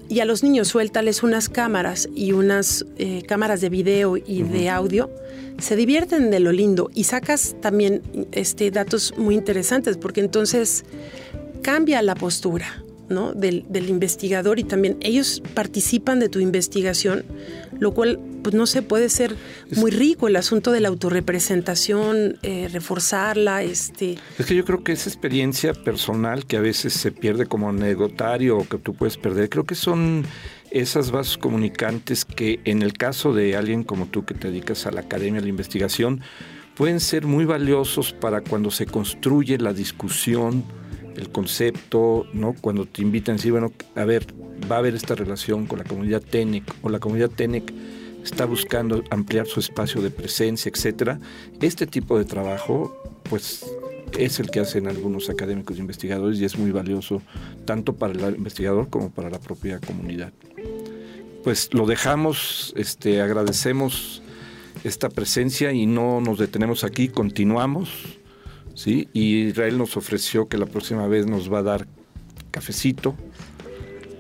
[0.08, 4.70] Y a los niños suéltales unas cámaras y unas eh, cámaras de video y de
[4.70, 5.10] audio
[5.58, 8.02] se divierten de lo lindo y sacas también
[8.32, 10.84] este, datos muy interesantes porque entonces
[11.62, 13.34] cambia la postura ¿no?
[13.34, 17.24] del, investigador y también ellos participan de tu investigación,
[17.80, 19.36] lo cual pues no sé, puede ser
[19.76, 23.64] muy rico el asunto de la autorrepresentación, eh, reforzarla.
[23.64, 24.20] Este.
[24.38, 28.58] Es que yo creo que esa experiencia personal que a veces se pierde como anecdotario
[28.60, 30.26] o que tú puedes perder, creo que son
[30.70, 34.92] esas vasos comunicantes que en el caso de alguien como tú que te dedicas a
[34.92, 36.22] la academia, a la investigación,
[36.76, 40.64] pueden ser muy valiosos para cuando se construye la discusión,
[41.16, 42.56] el concepto, ¿no?
[42.60, 44.28] Cuando te invitan decir, bueno, a ver,
[44.70, 47.74] va a haber esta relación con la comunidad TENEC o la comunidad TENEC
[48.24, 51.20] está buscando ampliar su espacio de presencia, etcétera.
[51.62, 52.96] Este tipo de trabajo,
[53.30, 53.66] pues
[54.18, 57.22] es el que hacen algunos académicos e investigadores y es muy valioso
[57.66, 60.34] tanto para el investigador como para la propia comunidad.
[61.44, 64.24] Pues lo dejamos, este, agradecemos
[64.84, 68.20] esta presencia y no nos detenemos aquí, continuamos.
[68.76, 69.10] ¿Sí?
[69.14, 71.88] Y Israel nos ofreció que la próxima vez nos va a dar
[72.52, 73.16] cafecito,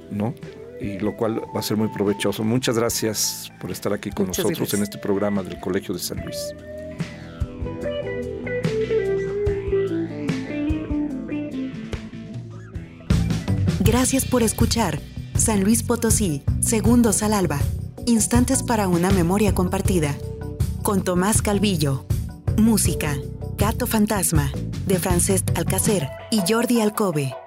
[0.10, 0.34] ¿no?
[0.82, 2.43] Y lo cual va a ser muy provechoso.
[2.43, 6.53] Muchas gracias por estar aquí con nosotros en este programa del Colegio de San Luis.
[13.80, 14.99] Gracias por escuchar
[15.38, 17.60] San Luis Potosí, Segundos al Alba,
[18.06, 20.18] Instantes para una Memoria Compartida,
[20.82, 22.06] con Tomás Calvillo.
[22.58, 23.16] Música,
[23.58, 24.51] Gato Fantasma,
[24.86, 27.45] de Francesc Alcacer y Jordi Alcobe.